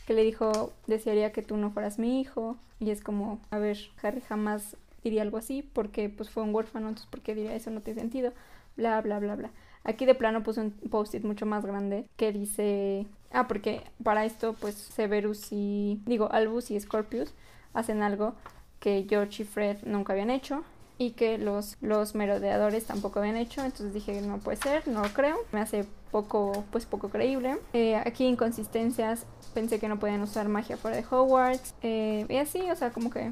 que 0.05 0.13
le 0.13 0.23
dijo, 0.23 0.71
desearía 0.87 1.31
que 1.31 1.41
tú 1.41 1.57
no 1.57 1.71
fueras 1.71 1.99
mi 1.99 2.21
hijo, 2.21 2.55
y 2.79 2.91
es 2.91 3.01
como, 3.01 3.39
a 3.49 3.57
ver, 3.57 3.77
Harry 4.01 4.21
jamás 4.21 4.77
diría 5.03 5.23
algo 5.23 5.37
así, 5.37 5.61
porque 5.61 6.07
pues 6.09 6.29
fue 6.29 6.43
un 6.43 6.53
huérfano, 6.55 6.87
entonces 6.87 7.09
¿por 7.09 7.21
qué 7.21 7.35
diría 7.35 7.55
eso? 7.55 7.69
No 7.71 7.81
tiene 7.81 7.99
sentido, 7.99 8.31
bla, 8.77 9.01
bla, 9.01 9.19
bla, 9.19 9.35
bla. 9.35 9.51
Aquí 9.83 10.05
de 10.05 10.15
plano 10.15 10.43
puse 10.43 10.61
un 10.61 10.71
post-it 10.71 11.23
mucho 11.23 11.45
más 11.45 11.65
grande 11.65 12.05
que 12.15 12.31
dice, 12.31 13.07
ah, 13.31 13.47
porque 13.47 13.81
para 14.03 14.25
esto 14.25 14.55
pues 14.59 14.75
Severus 14.75 15.47
y, 15.51 16.01
digo, 16.05 16.31
Albus 16.31 16.71
y 16.71 16.79
Scorpius 16.79 17.33
hacen 17.73 18.03
algo 18.03 18.35
que 18.79 19.05
George 19.09 19.43
y 19.43 19.45
Fred 19.45 19.77
nunca 19.83 20.13
habían 20.13 20.29
hecho 20.29 20.63
y 20.97 21.11
que 21.11 21.39
los, 21.39 21.77
los 21.81 22.13
merodeadores 22.13 22.85
tampoco 22.85 23.19
habían 23.19 23.35
hecho. 23.35 23.63
Entonces 23.63 23.91
dije, 23.91 24.21
no 24.21 24.37
puede 24.37 24.57
ser, 24.57 24.87
no 24.87 25.01
creo. 25.13 25.37
Me 25.51 25.59
hace 25.59 25.83
poco, 26.11 26.63
pues 26.71 26.85
poco 26.85 27.09
creíble. 27.09 27.57
Eh, 27.73 27.95
aquí 27.95 28.27
inconsistencias, 28.27 29.25
pensé 29.55 29.79
que 29.79 29.87
no 29.87 29.97
podían 29.97 30.21
usar 30.21 30.47
magia 30.47 30.77
fuera 30.77 30.97
de 30.97 31.05
Hogwarts. 31.09 31.73
Eh, 31.81 32.27
y 32.29 32.35
así, 32.35 32.69
o 32.69 32.75
sea, 32.75 32.91
como 32.91 33.09
que 33.09 33.31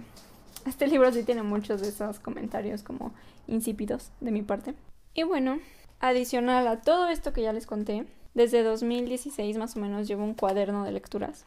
este 0.66 0.88
libro 0.88 1.12
sí 1.12 1.22
tiene 1.22 1.44
muchos 1.44 1.82
de 1.82 1.90
esos 1.90 2.20
comentarios 2.20 2.82
como 2.82 3.14
insípidos 3.46 4.12
de 4.20 4.32
mi 4.32 4.42
parte. 4.42 4.74
Y 5.14 5.22
bueno, 5.22 5.60
adicional 6.00 6.68
a 6.68 6.82
todo 6.82 7.08
esto 7.08 7.34
que 7.34 7.42
ya 7.42 7.54
les 7.54 7.66
conté, 7.66 8.06
desde 8.34 8.64
2016 8.64 9.58
más 9.58 9.76
o 9.76 9.80
menos 9.80 10.08
llevo 10.08 10.24
un 10.24 10.34
cuaderno 10.34 10.84
de 10.84 10.92
lecturas 10.92 11.46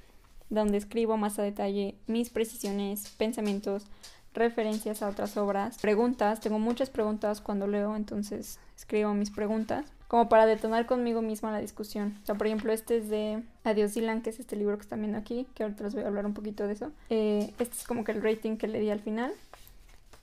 donde 0.53 0.77
escribo 0.77 1.17
más 1.17 1.39
a 1.39 1.43
detalle 1.43 1.97
mis 2.07 2.29
precisiones, 2.29 3.09
pensamientos, 3.17 3.87
referencias 4.35 5.03
a 5.03 5.09
otras 5.09 5.37
obras, 5.37 5.79
preguntas, 5.79 6.41
tengo 6.41 6.59
muchas 6.59 6.91
preguntas 6.91 7.41
cuando 7.41 7.67
leo, 7.67 7.97
entonces 7.97 8.59
escribo 8.77 9.15
mis 9.15 9.31
preguntas, 9.31 9.87
como 10.09 10.29
para 10.29 10.45
detonar 10.45 10.85
conmigo 10.85 11.23
misma 11.23 11.53
la 11.53 11.59
discusión. 11.59 12.19
O 12.23 12.27
sea, 12.27 12.35
por 12.35 12.47
ejemplo, 12.47 12.73
este 12.73 12.99
es 12.99 13.09
de 13.09 13.43
Adiós 13.65 13.95
Dylan, 13.95 14.21
que 14.21 14.31
es 14.31 14.41
este 14.41 14.57
libro 14.57 14.77
que 14.77 14.83
están 14.83 15.01
viendo 15.01 15.19
aquí, 15.19 15.47
que 15.55 15.63
ahorita 15.63 15.85
les 15.85 15.95
voy 15.95 16.05
a 16.05 16.09
hablar 16.09 16.27
un 16.27 16.35
poquito 16.35 16.67
de 16.67 16.75
eso. 16.75 16.93
Eh, 17.09 17.53
este 17.59 17.77
es 17.79 17.85
como 17.85 18.05
que 18.05 18.13
el 18.13 18.23
rating 18.23 18.59
que 18.59 18.69
le 18.69 18.79
di 18.79 18.91
al 18.91 19.01
final. 19.01 19.33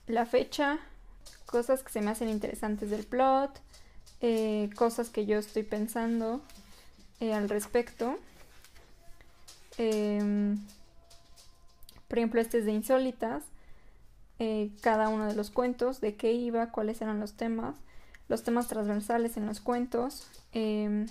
La 0.06 0.26
fecha, 0.26 0.78
cosas 1.46 1.82
que 1.82 1.90
se 1.90 2.00
me 2.02 2.10
hacen 2.12 2.28
interesantes 2.28 2.90
del 2.90 3.04
plot, 3.04 3.60
eh, 4.20 4.68
cosas 4.76 5.08
que 5.08 5.24
yo 5.24 5.38
estoy 5.38 5.62
pensando 5.62 6.42
eh, 7.20 7.32
al 7.32 7.48
respecto. 7.48 8.18
Em, 9.78 10.58
por 12.08 12.18
ejemplo, 12.18 12.40
este 12.40 12.58
es 12.58 12.66
de 12.66 12.72
Insólitas. 12.72 13.44
Eh, 14.38 14.70
cada 14.82 15.08
uno 15.08 15.26
de 15.26 15.34
los 15.34 15.50
cuentos, 15.50 16.00
de 16.00 16.16
qué 16.16 16.32
iba, 16.32 16.70
cuáles 16.70 17.00
eran 17.02 17.20
los 17.20 17.34
temas, 17.34 17.76
los 18.28 18.42
temas 18.42 18.68
transversales 18.68 19.36
en 19.36 19.46
los 19.46 19.60
cuentos, 19.60 20.26
em, 20.52 21.06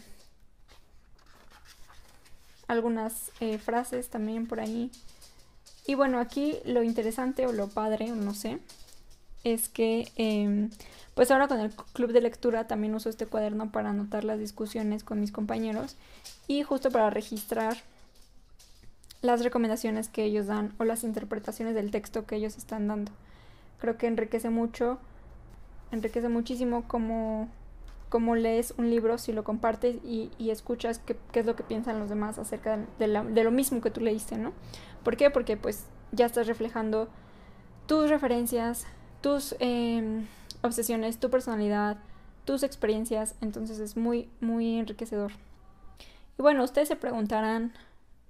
algunas 2.67 3.31
frases 3.63 4.09
también 4.09 4.47
por 4.47 4.59
ahí. 4.59 4.91
Y 5.85 5.95
bueno, 5.95 6.19
aquí 6.19 6.59
lo 6.65 6.83
interesante 6.83 7.47
o 7.47 7.51
lo 7.51 7.67
padre, 7.67 8.07
no 8.07 8.33
sé, 8.33 8.59
es 9.43 9.69
que 9.69 10.07
em, 10.15 10.69
pues 11.13 11.31
ahora 11.31 11.47
con 11.47 11.59
el 11.59 11.71
club 11.93 12.11
de 12.11 12.21
lectura 12.21 12.67
también 12.67 12.95
uso 12.95 13.09
este 13.09 13.25
cuaderno 13.25 13.71
para 13.71 13.89
anotar 13.89 14.23
las 14.23 14.39
discusiones 14.39 15.03
con 15.03 15.19
mis 15.19 15.31
compañeros 15.31 15.97
y 16.47 16.63
justo 16.63 16.91
para 16.91 17.09
registrar 17.09 17.77
las 19.21 19.43
recomendaciones 19.43 20.07
que 20.07 20.23
ellos 20.23 20.47
dan 20.47 20.73
o 20.77 20.85
las 20.85 21.03
interpretaciones 21.03 21.75
del 21.75 21.91
texto 21.91 22.25
que 22.25 22.35
ellos 22.35 22.57
están 22.57 22.87
dando. 22.87 23.11
Creo 23.79 23.97
que 23.97 24.07
enriquece 24.07 24.49
mucho, 24.49 24.97
enriquece 25.91 26.29
muchísimo 26.29 26.85
cómo, 26.87 27.49
cómo 28.09 28.35
lees 28.35 28.73
un 28.77 28.89
libro 28.89 29.17
si 29.17 29.33
lo 29.33 29.43
compartes 29.43 29.97
y, 30.05 30.31
escuchas 30.49 30.99
qué, 30.99 31.17
es 31.33 31.45
lo 31.45 31.55
que 31.55 31.63
piensan 31.63 31.99
los 31.99 32.09
demás 32.09 32.39
acerca 32.39 32.77
de, 32.97 33.07
de 33.07 33.43
lo 33.43 33.51
mismo 33.51 33.81
que 33.81 33.91
tú 33.91 34.01
leíste, 34.01 34.37
¿no? 34.37 34.53
¿Por 35.03 35.17
qué? 35.17 35.29
Porque 35.29 35.57
pues 35.57 35.85
ya 36.11 36.25
estás 36.25 36.47
reflejando 36.47 37.09
tus 37.87 38.09
referencias, 38.09 38.85
tus 39.21 39.55
em, 39.59 40.27
obsesiones, 40.61 41.19
tu 41.19 41.29
personalidad, 41.29 41.97
tus 42.45 42.63
experiencias, 42.63 43.35
entonces 43.41 43.79
es 43.79 43.97
muy, 43.97 44.29
muy 44.41 44.79
enriquecedor. 44.79 45.31
Y 46.37 46.41
bueno, 46.41 46.63
ustedes 46.63 46.87
se 46.87 46.95
preguntarán, 46.95 47.73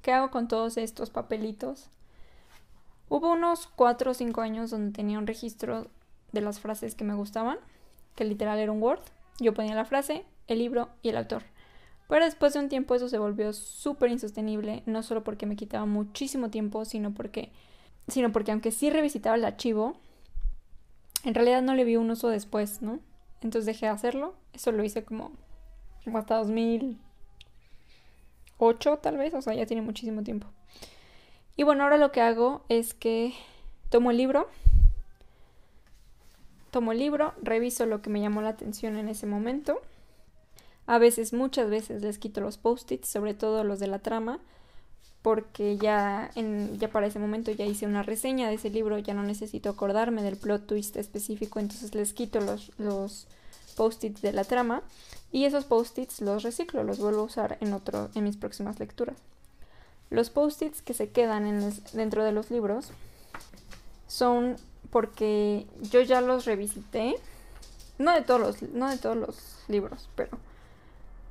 ¿qué 0.02 0.12
hago 0.12 0.32
con 0.32 0.48
todos 0.48 0.78
estos 0.78 1.10
papelitos? 1.10 1.90
Hubo 3.08 3.32
unos 3.32 3.68
4 3.76 4.12
o 4.12 4.14
5 4.14 4.42
años 4.42 4.72
donde 4.72 4.92
tenía 4.92 5.20
un 5.20 5.28
registro 5.28 5.88
de 6.32 6.42
las 6.42 6.60
frases 6.60 6.96
que 6.96 7.04
me 7.04 7.16
gustaban, 7.16 7.58
que 8.16 8.26
literal 8.26 8.60
era 8.60 8.72
un 8.72 8.82
Word. 8.82 9.02
Yo 9.40 9.54
ponía 9.54 9.74
la 9.74 9.86
frase, 9.86 10.26
el 10.48 10.60
libro 10.60 10.90
y 11.02 11.10
el 11.10 11.18
autor. 11.18 11.44
Pero 12.08 12.26
después 12.26 12.54
de 12.54 12.60
un 12.60 12.70
tiempo 12.70 12.96
eso 12.96 13.08
se 13.08 13.20
volvió 13.20 13.54
súper 13.54 14.10
insostenible, 14.10 14.84
no 14.86 15.04
solo 15.04 15.24
porque 15.24 15.46
me 15.46 15.56
quitaba 15.56 15.86
muchísimo 15.86 16.50
tiempo, 16.50 16.84
sino 16.86 17.14
porque, 17.14 17.52
sino 18.08 18.32
porque 18.32 18.52
aunque 18.52 18.72
sí 18.72 18.90
revisitaba 18.90 19.36
el 19.36 19.46
archivo, 19.46 19.96
en 21.24 21.34
realidad 21.34 21.62
no 21.62 21.76
le 21.76 21.84
vi 21.84 21.96
un 21.96 22.12
uso 22.12 22.30
después, 22.30 22.82
¿no? 22.82 23.00
Entonces 23.42 23.66
dejé 23.66 23.88
de 23.88 23.92
hacerlo. 23.92 24.36
Eso 24.54 24.72
lo 24.72 24.84
hice 24.84 25.04
como, 25.04 25.32
hasta 26.14 26.38
2008 26.38 28.98
tal 28.98 29.18
vez, 29.18 29.34
o 29.34 29.42
sea, 29.42 29.54
ya 29.54 29.66
tiene 29.66 29.82
muchísimo 29.82 30.24
tiempo. 30.24 30.48
Y 31.56 31.64
bueno, 31.64 31.84
ahora 31.84 31.98
lo 31.98 32.12
que 32.12 32.22
hago 32.22 32.64
es 32.70 32.94
que 32.94 33.34
tomo 33.90 34.12
el 34.12 34.18
libro, 34.18 34.48
tomo 36.72 36.94
el 36.94 37.00
libro, 37.00 37.34
reviso 37.42 37.86
lo 37.86 38.02
que 38.02 38.10
me 38.10 38.22
llamó 38.22 38.42
la 38.42 38.50
atención 38.50 38.98
en 38.98 39.10
ese 39.10 39.26
momento. 39.26 39.82
A 40.86 40.98
veces, 40.98 41.34
muchas 41.34 41.70
veces 41.70 42.02
les 42.02 42.18
quito 42.18 42.42
los 42.42 42.58
post-its, 42.58 43.10
sobre 43.10 43.34
todo 43.34 43.64
los 43.64 43.80
de 43.80 43.88
la 43.88 44.00
trama, 44.00 44.40
porque 45.22 45.78
ya, 45.78 46.32
en, 46.36 46.80
ya 46.80 46.90
para 46.90 47.08
ese 47.08 47.20
momento 47.20 47.52
ya 47.52 47.66
hice 47.66 47.86
una 47.86 48.04
reseña 48.04 48.48
de 48.48 48.56
ese 48.56 48.70
libro, 48.70 48.98
ya 48.98 49.14
no 49.14 49.24
necesito 49.24 49.70
acordarme 49.70 50.24
del 50.24 50.38
plot 50.38 50.66
twist 50.66 50.96
específico, 50.96 51.60
entonces 51.60 51.94
les 51.94 52.14
quito 52.14 52.40
los, 52.40 52.72
los 52.78 53.28
post-its 53.76 54.22
de 54.22 54.32
la 54.32 54.46
trama 54.46 54.82
y 55.32 55.46
esos 55.46 55.66
post-its 55.66 56.22
los 56.22 56.44
reciclo, 56.44 56.84
los 56.84 57.00
vuelvo 57.00 57.22
a 57.22 57.26
usar 57.26 57.58
en, 57.60 57.74
otro, 57.74 58.10
en 58.16 58.24
mis 58.24 58.38
próximas 58.38 58.80
lecturas. 58.80 59.18
Los 60.10 60.30
post-its 60.30 60.82
que 60.82 60.94
se 60.94 61.10
quedan 61.10 61.46
en 61.46 61.74
dentro 61.94 62.24
de 62.24 62.32
los 62.32 62.50
libros 62.50 62.92
son 64.08 64.56
porque 64.90 65.68
yo 65.92 66.02
ya 66.02 66.22
los 66.22 66.46
revisité, 66.46 67.16
no 67.98 68.14
de 68.14 68.22
todos 68.22 68.40
los, 68.40 68.62
no 68.62 68.90
de 68.90 68.98
todos 68.98 69.18
los 69.18 69.38
libros, 69.68 70.10
pero 70.16 70.38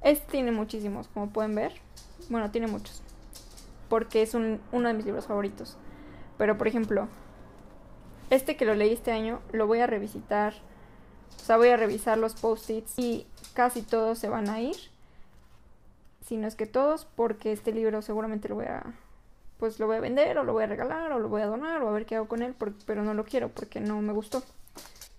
este 0.03 0.31
tiene 0.31 0.53
muchísimos, 0.53 1.09
como 1.09 1.31
pueden 1.31 1.55
ver. 1.55 1.72
Bueno, 2.29 2.51
tiene 2.51 2.66
muchos 2.66 3.03
porque 3.88 4.22
es 4.22 4.35
uno 4.35 4.59
de 4.72 4.94
mis 4.94 5.05
libros 5.05 5.27
favoritos. 5.27 5.77
Pero 6.37 6.57
por 6.57 6.68
ejemplo, 6.68 7.09
este 8.31 8.57
que 8.57 8.64
lo 8.64 8.74
leí 8.74 8.92
este 8.92 9.12
año, 9.12 9.40
lo 9.53 9.66
voy 9.66 9.81
a 9.81 9.87
revisitar. 9.87 10.55
O 11.37 11.44
sea, 11.44 11.57
voy 11.57 11.68
a 11.68 11.77
revisar 11.77 12.18
los 12.18 12.35
post-its 12.35 12.98
y 12.98 13.27
casi 13.55 13.83
todos 13.83 14.18
se 14.18 14.29
van 14.29 14.48
a 14.48 14.61
ir. 14.61 14.77
Si 16.27 16.37
no 16.37 16.46
es 16.46 16.55
que 16.55 16.66
todos, 16.66 17.07
porque 17.16 17.53
este 17.53 17.72
libro 17.72 18.03
seguramente 18.03 18.48
lo 18.48 18.57
voy 18.57 18.66
a 18.66 18.83
pues 19.59 19.81
lo 19.81 19.87
voy 19.87 19.96
a 19.96 20.01
vender 20.01 20.38
o 20.38 20.44
lo 20.44 20.53
voy 20.53 20.64
a 20.64 20.68
regalar 20.68 21.11
o 21.11 21.18
lo 21.18 21.29
voy 21.29 21.42
a 21.42 21.46
donar 21.46 21.83
o 21.83 21.88
a 21.88 21.92
ver 21.92 22.07
qué 22.07 22.14
hago 22.14 22.29
con 22.29 22.42
él, 22.42 22.55
pero 22.87 23.03
no 23.03 23.12
lo 23.12 23.24
quiero 23.24 23.48
porque 23.48 23.81
no 23.81 24.01
me 24.01 24.12
gustó. 24.12 24.42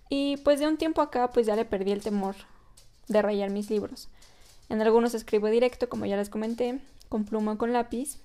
Y 0.08 0.38
pues 0.38 0.60
de 0.60 0.66
un 0.66 0.78
tiempo 0.78 1.02
acá 1.02 1.28
pues 1.28 1.46
ya 1.46 1.56
le 1.56 1.66
perdí 1.66 1.92
el 1.92 2.02
temor 2.02 2.36
de 3.08 3.22
rayar 3.22 3.50
mis 3.50 3.68
libros. 3.70 4.08
En 4.68 4.80
algunos 4.80 5.14
escribo 5.14 5.48
directo, 5.48 5.88
como 5.88 6.06
ya 6.06 6.16
les 6.16 6.30
comenté, 6.30 6.80
con 7.08 7.24
pluma 7.24 7.52
o 7.52 7.58
con 7.58 7.72
lápiz, 7.72 8.18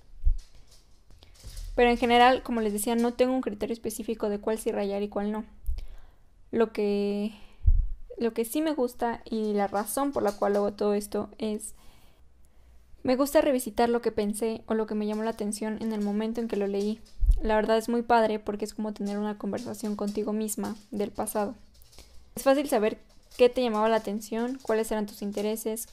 pero 1.75 1.89
en 1.89 1.97
general, 1.97 2.41
como 2.41 2.61
les 2.61 2.73
decía, 2.73 2.95
no 2.95 3.13
tengo 3.13 3.33
un 3.33 3.41
criterio 3.41 3.73
específico 3.73 4.29
de 4.29 4.39
cuál 4.39 4.57
sí 4.57 4.71
rayar 4.71 5.03
y 5.03 5.09
cuál 5.09 5.31
no. 5.31 5.43
Lo 6.51 6.71
que, 6.71 7.33
lo 8.17 8.33
que 8.33 8.45
sí 8.45 8.61
me 8.61 8.73
gusta 8.73 9.21
y 9.25 9.53
la 9.53 9.67
razón 9.67 10.13
por 10.13 10.23
la 10.23 10.31
cual 10.31 10.55
hago 10.55 10.73
todo 10.73 10.93
esto 10.93 11.29
es... 11.37 11.75
Me 13.03 13.17
gusta 13.17 13.41
revisitar 13.41 13.89
lo 13.89 14.01
que 14.01 14.11
pensé 14.11 14.63
o 14.65 14.73
lo 14.73 14.87
que 14.87 14.95
me 14.95 15.05
llamó 15.05 15.21
la 15.21 15.29
atención 15.31 15.77
en 15.81 15.93
el 15.93 16.01
momento 16.01 16.41
en 16.41 16.47
que 16.47 16.55
lo 16.55 16.65
leí. 16.65 16.99
La 17.39 17.55
verdad 17.55 17.77
es 17.77 17.87
muy 17.87 18.01
padre 18.01 18.39
porque 18.39 18.65
es 18.65 18.73
como 18.73 18.93
tener 18.93 19.19
una 19.19 19.37
conversación 19.37 19.95
contigo 19.95 20.33
misma 20.33 20.75
del 20.89 21.11
pasado. 21.11 21.53
Es 22.35 22.43
fácil 22.43 22.67
saber 22.67 22.97
qué 23.37 23.49
te 23.49 23.61
llamaba 23.61 23.89
la 23.89 23.97
atención, 23.97 24.57
cuáles 24.61 24.91
eran 24.91 25.05
tus 25.05 25.21
intereses 25.21 25.87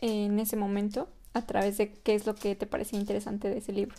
en 0.00 0.38
ese 0.38 0.56
momento 0.56 1.08
a 1.32 1.46
través 1.46 1.78
de 1.78 1.92
qué 1.92 2.14
es 2.14 2.26
lo 2.26 2.34
que 2.34 2.54
te 2.54 2.66
parecía 2.66 2.98
interesante 2.98 3.48
de 3.48 3.58
ese 3.58 3.72
libro. 3.72 3.96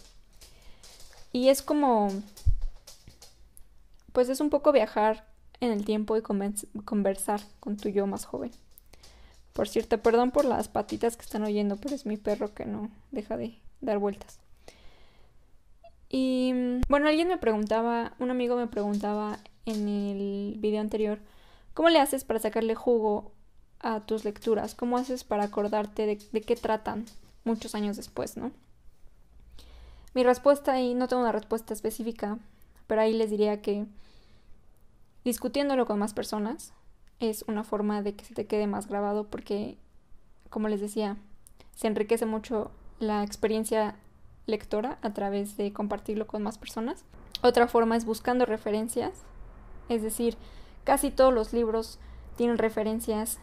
Y 1.32 1.50
es 1.50 1.62
como, 1.62 2.10
pues 4.12 4.30
es 4.30 4.39
un 4.39 4.50
poco 4.50 4.72
viajar 4.72 5.26
en 5.60 5.72
el 5.72 5.86
tiempo 5.86 6.17
y 6.17 6.22
conversar 6.22 7.41
con 7.60 7.78
tu 7.78 7.89
yo 7.89 8.08
más 8.08 8.26
joven. 8.26 8.52
Por 9.54 9.67
cierto, 9.67 10.02
perdón 10.02 10.32
por 10.32 10.46
las 10.46 10.67
patitas 10.67 11.17
que 11.17 11.24
están 11.24 11.44
oyendo, 11.44 11.78
pero 11.78 11.96
es 11.96 12.06
mi 12.06 12.17
perro 12.17 12.54
que 12.54 12.65
no 12.65 12.89
deja 13.12 13.38
de 13.38 13.60
dar 13.82 13.98
vueltas. 13.98 14.39
Y 16.10 16.54
bueno, 16.89 17.08
alguien 17.08 17.28
me 17.28 17.38
preguntaba, 17.38 18.13
un 18.20 18.32
amigo 18.32 18.56
me 18.56 18.67
preguntaba 18.67 19.39
en 19.65 19.88
el 19.88 20.56
video 20.60 20.82
anterior, 20.82 21.20
¿cómo 21.74 21.89
le 21.89 22.00
haces 22.00 22.24
para 22.24 22.39
sacarle 22.39 22.76
jugo 22.76 23.32
a 23.80 24.02
tus 24.02 24.26
lecturas? 24.26 24.76
¿Cómo 24.76 24.98
haces 24.98 25.24
para 25.24 25.44
acordarte 25.44 26.06
de, 26.06 26.20
de 26.32 26.41
qué 26.41 26.56
tratan 26.56 27.06
muchos 27.44 27.76
años 27.76 27.98
después, 27.98 28.36
no? 28.36 28.52
Mi 30.13 30.24
respuesta 30.24 30.74
ahí, 30.74 30.93
no 30.93 31.08
tengo 31.08 31.21
una 31.21 31.32
respuesta 31.32 31.74
específica, 31.74 32.38
pero 32.88 33.02
ahí 33.02 33.13
les 33.13 33.30
diría 33.30 33.62
que 33.62 33.86
discutiéndolo 35.24 35.86
con 35.86 36.00
más 36.00 36.13
personas 36.13 36.74
es 37.19 37.45
una 37.47 37.63
forma 37.63 38.02
de 38.02 38.15
que 38.15 38.26
se 38.26 38.34
te 38.34 38.47
quede 38.47 38.67
más 38.67 38.88
grabado 38.88 39.26
porque, 39.26 39.78
como 40.50 40.67
les 40.67 40.82
decía, 40.82 41.17
se 41.76 41.88
enriquece 41.88 42.26
mucho 42.26 42.71
la 43.00 43.24
experiencia 43.24 43.95
lectora 44.47 44.97
a 45.02 45.13
través 45.13 45.56
de 45.56 45.71
compartirlo 45.71 46.28
con 46.28 46.43
más 46.43 46.58
personas. 46.58 47.06
Otra 47.43 47.67
forma 47.67 47.95
es 47.95 48.06
buscando 48.06 48.45
referencias, 48.45 49.24
es 49.88 50.02
decir, 50.02 50.36
casi 50.84 51.12
todos 51.12 51.34
los 51.34 51.54
libros 51.54 52.00
tienen 52.36 52.58
referencias 52.58 53.39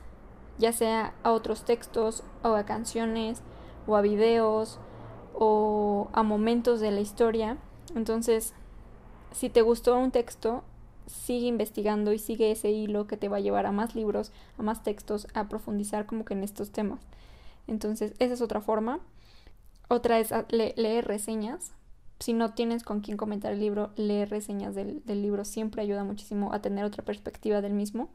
ya 0.59 0.72
sea 0.72 1.14
a 1.22 1.33
otros 1.33 1.64
textos 1.64 2.24
o 2.42 2.48
a 2.48 2.64
canciones 2.64 3.40
o 3.87 3.96
a 3.96 4.00
videos 4.00 4.78
o 5.40 6.09
a 6.12 6.24
momentos 6.24 6.81
de 6.81 6.90
la 6.90 7.01
historia. 7.01 7.57
Entonces, 7.94 8.55
si 9.31 9.48
te 9.48 9.62
gustó 9.62 9.96
un 9.96 10.11
texto, 10.11 10.64
sigue 11.07 11.46
investigando 11.46 12.12
y 12.12 12.18
sigue 12.18 12.51
ese 12.51 12.70
hilo 12.72 13.07
que 13.07 13.16
te 13.16 13.29
va 13.29 13.37
a 13.37 13.40
llevar 13.40 13.64
a 13.64 13.72
más 13.72 13.94
libros, 13.94 14.33
a 14.59 14.62
más 14.62 14.83
textos, 14.83 15.29
a 15.35 15.48
profundizar 15.48 16.07
como 16.07 16.24
que 16.24 16.35
en 16.35 16.42
estos 16.42 16.72
temas. 16.72 17.01
Entonces, 17.68 18.14
esa 18.18 18.35
es 18.35 18.40
otra 18.40 18.61
forma. 18.61 18.98
Otra 19.88 20.18
es 20.18 20.35
leer 20.51 21.07
reseñas. 21.07 21.72
Si 22.18 22.33
no 22.33 22.53
tienes 22.55 22.83
con 22.83 23.01
quién 23.01 23.16
comentar 23.16 23.53
el 23.53 23.61
libro, 23.61 23.90
leer 23.94 24.31
reseñas 24.31 24.74
del, 24.74 25.03
libro 25.07 25.44
siempre 25.44 25.83
ayuda 25.83 26.03
muchísimo 26.03 26.53
a 26.53 26.61
tener 26.61 26.85
otra 26.85 27.05
perspectiva 27.05 27.61
del 27.61 27.74
mismo. 27.74 28.11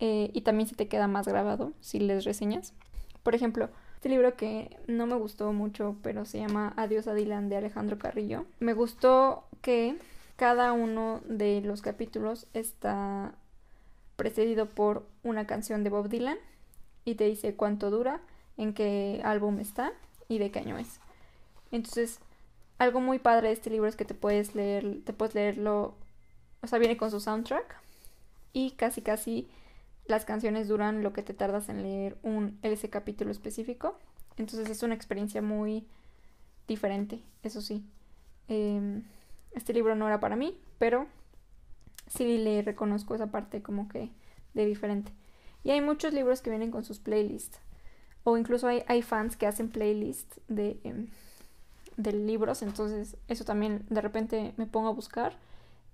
Eh, 0.00 0.30
y 0.34 0.40
también 0.40 0.68
se 0.68 0.74
te 0.74 0.88
queda 0.88 1.06
más 1.06 1.28
grabado 1.28 1.72
si 1.80 2.00
lees 2.00 2.24
reseñas. 2.24 2.74
Por 3.22 3.36
ejemplo, 3.36 3.70
este 4.04 4.10
libro 4.10 4.36
que 4.36 4.76
no 4.86 5.06
me 5.06 5.14
gustó 5.14 5.50
mucho, 5.54 5.96
pero 6.02 6.26
se 6.26 6.38
llama 6.38 6.74
Adiós 6.76 7.06
a 7.06 7.14
Dylan 7.14 7.48
de 7.48 7.56
Alejandro 7.56 7.98
Carrillo. 7.98 8.44
Me 8.60 8.74
gustó 8.74 9.44
que 9.62 9.96
cada 10.36 10.74
uno 10.74 11.22
de 11.24 11.62
los 11.62 11.80
capítulos 11.80 12.46
está 12.52 13.32
precedido 14.16 14.66
por 14.66 15.06
una 15.22 15.46
canción 15.46 15.84
de 15.84 15.88
Bob 15.88 16.10
Dylan 16.10 16.36
y 17.06 17.14
te 17.14 17.24
dice 17.24 17.54
cuánto 17.54 17.90
dura, 17.90 18.20
en 18.58 18.74
qué 18.74 19.22
álbum 19.24 19.58
está 19.58 19.94
y 20.28 20.36
de 20.36 20.50
qué 20.50 20.58
año 20.58 20.76
es. 20.76 21.00
Entonces, 21.72 22.20
algo 22.76 23.00
muy 23.00 23.18
padre 23.18 23.48
de 23.48 23.54
este 23.54 23.70
libro 23.70 23.88
es 23.88 23.96
que 23.96 24.04
te 24.04 24.12
puedes 24.12 24.54
leer, 24.54 24.98
te 25.06 25.14
puedes 25.14 25.34
leerlo, 25.34 25.94
o 26.60 26.66
sea, 26.66 26.78
viene 26.78 26.98
con 26.98 27.10
su 27.10 27.20
soundtrack 27.20 27.80
y 28.52 28.72
casi 28.72 29.00
casi 29.00 29.48
las 30.06 30.24
canciones 30.24 30.68
duran 30.68 31.02
lo 31.02 31.12
que 31.12 31.22
te 31.22 31.34
tardas 31.34 31.68
en 31.68 31.82
leer 31.82 32.18
un 32.22 32.58
ese 32.62 32.90
capítulo 32.90 33.30
específico. 33.30 33.98
Entonces 34.36 34.68
es 34.68 34.82
una 34.82 34.94
experiencia 34.94 35.40
muy 35.42 35.86
diferente, 36.66 37.22
eso 37.42 37.60
sí. 37.60 37.84
Em, 38.48 39.04
este 39.54 39.72
libro 39.72 39.94
no 39.94 40.06
era 40.06 40.20
para 40.20 40.36
mí, 40.36 40.58
pero 40.78 41.06
sí 42.06 42.38
le 42.38 42.62
reconozco 42.62 43.14
esa 43.14 43.30
parte 43.30 43.62
como 43.62 43.88
que 43.88 44.10
de 44.54 44.66
diferente. 44.66 45.12
Y 45.62 45.70
hay 45.70 45.80
muchos 45.80 46.12
libros 46.12 46.42
que 46.42 46.50
vienen 46.50 46.70
con 46.70 46.84
sus 46.84 46.98
playlists. 46.98 47.58
O 48.24 48.36
incluso 48.36 48.66
hay, 48.66 48.82
hay 48.86 49.02
fans 49.02 49.36
que 49.36 49.46
hacen 49.46 49.70
playlists 49.70 50.40
de, 50.48 50.78
em, 50.84 51.08
de 51.96 52.12
libros. 52.12 52.62
Entonces 52.62 53.16
eso 53.28 53.44
también 53.44 53.86
de 53.88 54.00
repente 54.00 54.52
me 54.56 54.66
pongo 54.66 54.88
a 54.88 54.92
buscar. 54.92 55.34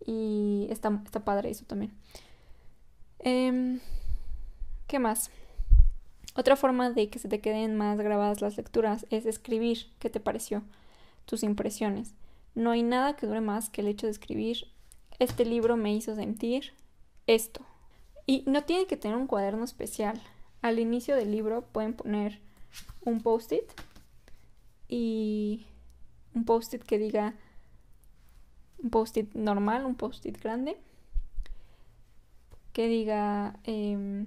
Y 0.04 0.66
está, 0.70 1.00
está 1.04 1.20
padre 1.24 1.50
eso 1.50 1.64
también. 1.66 1.92
Em, 3.20 3.80
¿Qué 4.90 4.98
más? 4.98 5.30
Otra 6.34 6.56
forma 6.56 6.90
de 6.90 7.10
que 7.10 7.20
se 7.20 7.28
te 7.28 7.40
queden 7.40 7.76
más 7.76 7.96
grabadas 8.00 8.40
las 8.40 8.56
lecturas 8.56 9.06
es 9.10 9.24
escribir 9.24 9.86
qué 10.00 10.10
te 10.10 10.18
pareció, 10.18 10.64
tus 11.26 11.44
impresiones. 11.44 12.16
No 12.56 12.72
hay 12.72 12.82
nada 12.82 13.14
que 13.14 13.28
dure 13.28 13.40
más 13.40 13.70
que 13.70 13.82
el 13.82 13.86
hecho 13.86 14.08
de 14.08 14.10
escribir, 14.10 14.66
este 15.20 15.44
libro 15.44 15.76
me 15.76 15.94
hizo 15.94 16.16
sentir 16.16 16.72
esto. 17.28 17.64
Y 18.26 18.42
no 18.48 18.64
tiene 18.64 18.88
que 18.88 18.96
tener 18.96 19.16
un 19.16 19.28
cuaderno 19.28 19.62
especial. 19.62 20.20
Al 20.60 20.80
inicio 20.80 21.14
del 21.14 21.30
libro 21.30 21.62
pueden 21.70 21.94
poner 21.94 22.40
un 23.02 23.20
post-it 23.20 23.70
y 24.88 25.68
un 26.34 26.44
post-it 26.44 26.82
que 26.82 26.98
diga 26.98 27.36
un 28.82 28.90
post-it 28.90 29.32
normal, 29.34 29.86
un 29.86 29.94
post-it 29.94 30.42
grande, 30.42 30.76
que 32.72 32.88
diga 32.88 33.60
em, 33.62 34.26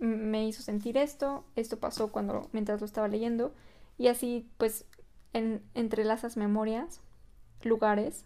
me 0.00 0.46
hizo 0.46 0.62
sentir 0.62 0.96
esto, 0.96 1.44
esto 1.56 1.78
pasó 1.78 2.12
cuando 2.12 2.48
mientras 2.52 2.80
lo 2.80 2.86
estaba 2.86 3.08
leyendo 3.08 3.52
y 3.98 4.08
así 4.08 4.48
pues 4.58 4.84
en, 5.32 5.62
entrelazas 5.74 6.36
memorias 6.36 7.00
lugares 7.62 8.24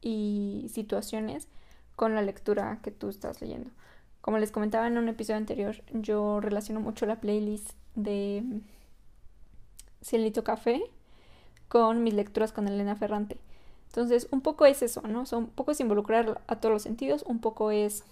y 0.00 0.70
situaciones 0.72 1.48
con 1.96 2.14
la 2.14 2.22
lectura 2.22 2.80
que 2.82 2.90
tú 2.90 3.08
estás 3.08 3.40
leyendo. 3.40 3.70
Como 4.20 4.38
les 4.38 4.52
comentaba 4.52 4.86
en 4.86 4.98
un 4.98 5.08
episodio 5.08 5.38
anterior, 5.38 5.82
yo 5.92 6.40
relaciono 6.40 6.80
mucho 6.80 7.06
la 7.06 7.20
playlist 7.20 7.70
de 7.94 8.44
Cielito 10.02 10.44
Café 10.44 10.82
con 11.68 12.02
mis 12.02 12.14
lecturas 12.14 12.52
con 12.52 12.68
Elena 12.68 12.96
Ferrante. 12.96 13.38
Entonces, 13.86 14.28
un 14.30 14.40
poco 14.40 14.64
es 14.64 14.82
eso, 14.82 15.02
¿no? 15.02 15.24
un 15.32 15.48
poco 15.48 15.72
es 15.72 15.80
involucrar 15.80 16.40
a 16.46 16.56
todos 16.56 16.72
los 16.72 16.82
sentidos, 16.82 17.24
un 17.26 17.40
poco 17.40 17.70
es 17.70 18.04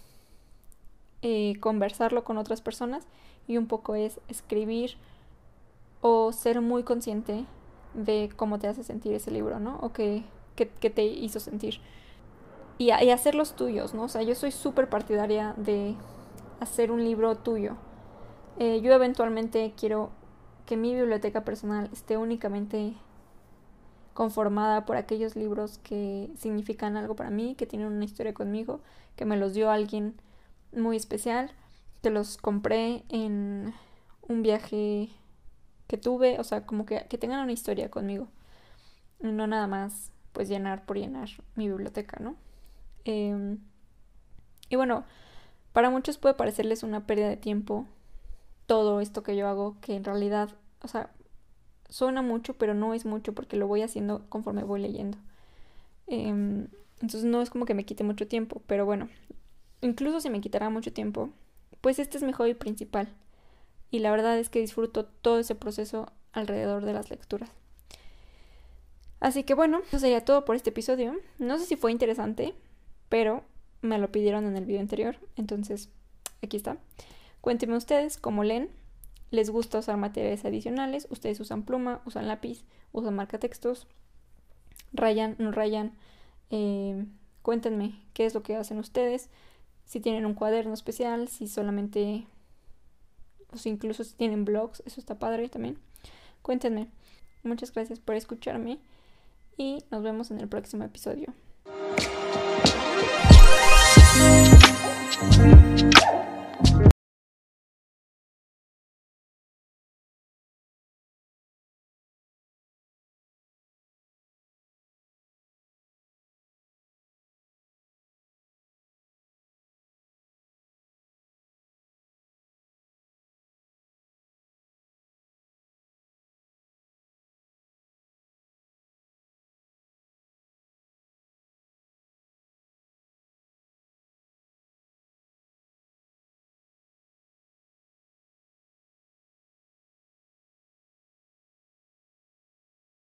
eh, 1.22 1.54
conversarlo 1.60 2.24
con 2.24 2.38
otras 2.38 2.60
personas 2.60 3.06
y 3.46 3.56
un 3.56 3.66
poco 3.66 3.94
es 3.94 4.20
escribir 4.28 4.96
o 6.00 6.32
ser 6.32 6.60
muy 6.60 6.82
consciente 6.82 7.44
de 7.94 8.30
cómo 8.36 8.58
te 8.58 8.68
hace 8.68 8.84
sentir 8.84 9.12
ese 9.12 9.30
libro, 9.30 9.60
¿no? 9.60 9.78
O 9.82 9.92
que, 9.92 10.24
te 10.54 11.04
hizo 11.04 11.40
sentir. 11.40 11.80
Y, 12.78 12.86
y, 12.86 13.10
hacerlos 13.10 13.54
tuyos, 13.56 13.94
¿no? 13.94 14.04
O 14.04 14.08
sea, 14.08 14.22
yo 14.22 14.34
soy 14.34 14.52
súper 14.52 14.88
partidaria 14.88 15.54
de 15.56 15.94
hacer 16.60 16.90
un 16.90 17.04
libro 17.04 17.36
tuyo. 17.36 17.76
Eh, 18.58 18.80
yo 18.82 18.92
eventualmente 18.92 19.72
quiero 19.76 20.10
que 20.66 20.76
mi 20.76 20.94
biblioteca 20.94 21.44
personal 21.44 21.88
esté 21.92 22.16
únicamente 22.16 22.94
conformada 24.14 24.84
por 24.84 24.96
aquellos 24.96 25.34
libros 25.34 25.78
que 25.78 26.30
significan 26.36 26.96
algo 26.96 27.16
para 27.16 27.30
mí, 27.30 27.54
que 27.54 27.66
tienen 27.66 27.88
una 27.88 28.04
historia 28.04 28.34
conmigo, 28.34 28.80
que 29.16 29.24
me 29.24 29.36
los 29.36 29.54
dio 29.54 29.70
alguien 29.70 30.14
muy 30.72 30.96
especial, 30.96 31.50
que 32.02 32.10
los 32.10 32.36
compré 32.36 33.04
en 33.08 33.74
un 34.22 34.42
viaje 34.42 35.10
que 35.86 35.98
tuve, 35.98 36.38
o 36.38 36.44
sea, 36.44 36.66
como 36.66 36.86
que, 36.86 37.06
que 37.08 37.18
tengan 37.18 37.42
una 37.42 37.52
historia 37.52 37.90
conmigo, 37.90 38.28
no 39.20 39.46
nada 39.46 39.66
más 39.66 40.12
pues 40.32 40.48
llenar 40.48 40.86
por 40.86 40.96
llenar 40.96 41.28
mi 41.56 41.68
biblioteca, 41.68 42.18
¿no? 42.20 42.36
Em, 43.04 43.58
y 44.68 44.76
bueno, 44.76 45.04
para 45.72 45.90
muchos 45.90 46.18
puede 46.18 46.34
parecerles 46.34 46.82
una 46.82 47.06
pérdida 47.06 47.28
de 47.28 47.36
tiempo 47.36 47.86
todo 48.66 49.00
esto 49.00 49.22
que 49.22 49.36
yo 49.36 49.48
hago, 49.48 49.76
que 49.80 49.96
en 49.96 50.04
realidad, 50.04 50.50
o 50.82 50.88
sea, 50.88 51.10
suena 51.88 52.22
mucho, 52.22 52.54
pero 52.54 52.74
no 52.74 52.94
es 52.94 53.04
mucho 53.04 53.34
porque 53.34 53.56
lo 53.56 53.66
voy 53.66 53.82
haciendo 53.82 54.24
conforme 54.28 54.62
voy 54.62 54.80
leyendo. 54.80 55.18
Em, 56.06 56.68
entonces 57.00 57.24
no 57.24 57.42
es 57.42 57.50
como 57.50 57.66
que 57.66 57.74
me 57.74 57.84
quite 57.84 58.04
mucho 58.04 58.28
tiempo, 58.28 58.62
pero 58.66 58.86
bueno, 58.86 59.08
incluso 59.80 60.20
si 60.20 60.30
me 60.30 60.40
quitará 60.40 60.70
mucho 60.70 60.92
tiempo, 60.92 61.30
pues 61.80 61.98
este 61.98 62.16
es 62.16 62.22
mi 62.22 62.32
hobby 62.32 62.54
principal. 62.54 63.08
Y 63.90 63.98
la 64.00 64.10
verdad 64.10 64.38
es 64.38 64.48
que 64.48 64.60
disfruto 64.60 65.04
todo 65.04 65.38
ese 65.38 65.54
proceso 65.54 66.12
alrededor 66.32 66.84
de 66.84 66.92
las 66.92 67.10
lecturas. 67.10 67.50
Así 69.18 69.44
que 69.44 69.54
bueno, 69.54 69.80
eso 69.86 69.98
sería 69.98 70.24
todo 70.24 70.44
por 70.44 70.56
este 70.56 70.70
episodio. 70.70 71.14
No 71.38 71.58
sé 71.58 71.66
si 71.66 71.76
fue 71.76 71.92
interesante, 71.92 72.54
pero 73.08 73.44
me 73.82 73.98
lo 73.98 74.10
pidieron 74.10 74.46
en 74.46 74.56
el 74.56 74.64
video 74.64 74.80
anterior, 74.80 75.16
entonces 75.36 75.90
aquí 76.42 76.56
está. 76.56 76.78
Cuéntenme 77.40 77.76
ustedes 77.76 78.16
cómo 78.16 78.44
leen. 78.44 78.70
¿Les 79.30 79.50
gusta 79.50 79.78
usar 79.78 79.96
materiales 79.96 80.44
adicionales? 80.44 81.06
¿Ustedes 81.10 81.38
usan 81.40 81.64
pluma, 81.64 82.02
usan 82.04 82.26
lápiz, 82.26 82.64
usan 82.92 83.14
marcatextos? 83.14 83.86
¿Rayan, 84.92 85.36
no 85.38 85.52
rayan? 85.52 85.92
Eh, 86.50 87.04
cuéntenme 87.42 88.02
qué 88.12 88.26
es 88.26 88.34
lo 88.34 88.42
que 88.42 88.56
hacen 88.56 88.78
ustedes. 88.78 89.30
Si 89.90 89.98
tienen 89.98 90.24
un 90.24 90.34
cuaderno 90.34 90.72
especial, 90.72 91.26
si 91.26 91.48
solamente... 91.48 92.24
O 93.52 93.56
si 93.56 93.70
incluso 93.70 94.04
si 94.04 94.14
tienen 94.14 94.44
blogs, 94.44 94.84
eso 94.86 95.00
está 95.00 95.18
padre 95.18 95.48
también. 95.48 95.78
Cuéntenme. 96.42 96.86
Muchas 97.42 97.72
gracias 97.72 97.98
por 97.98 98.14
escucharme 98.14 98.78
y 99.56 99.82
nos 99.90 100.04
vemos 100.04 100.30
en 100.30 100.38
el 100.38 100.46
próximo 100.46 100.84
episodio. 100.84 101.34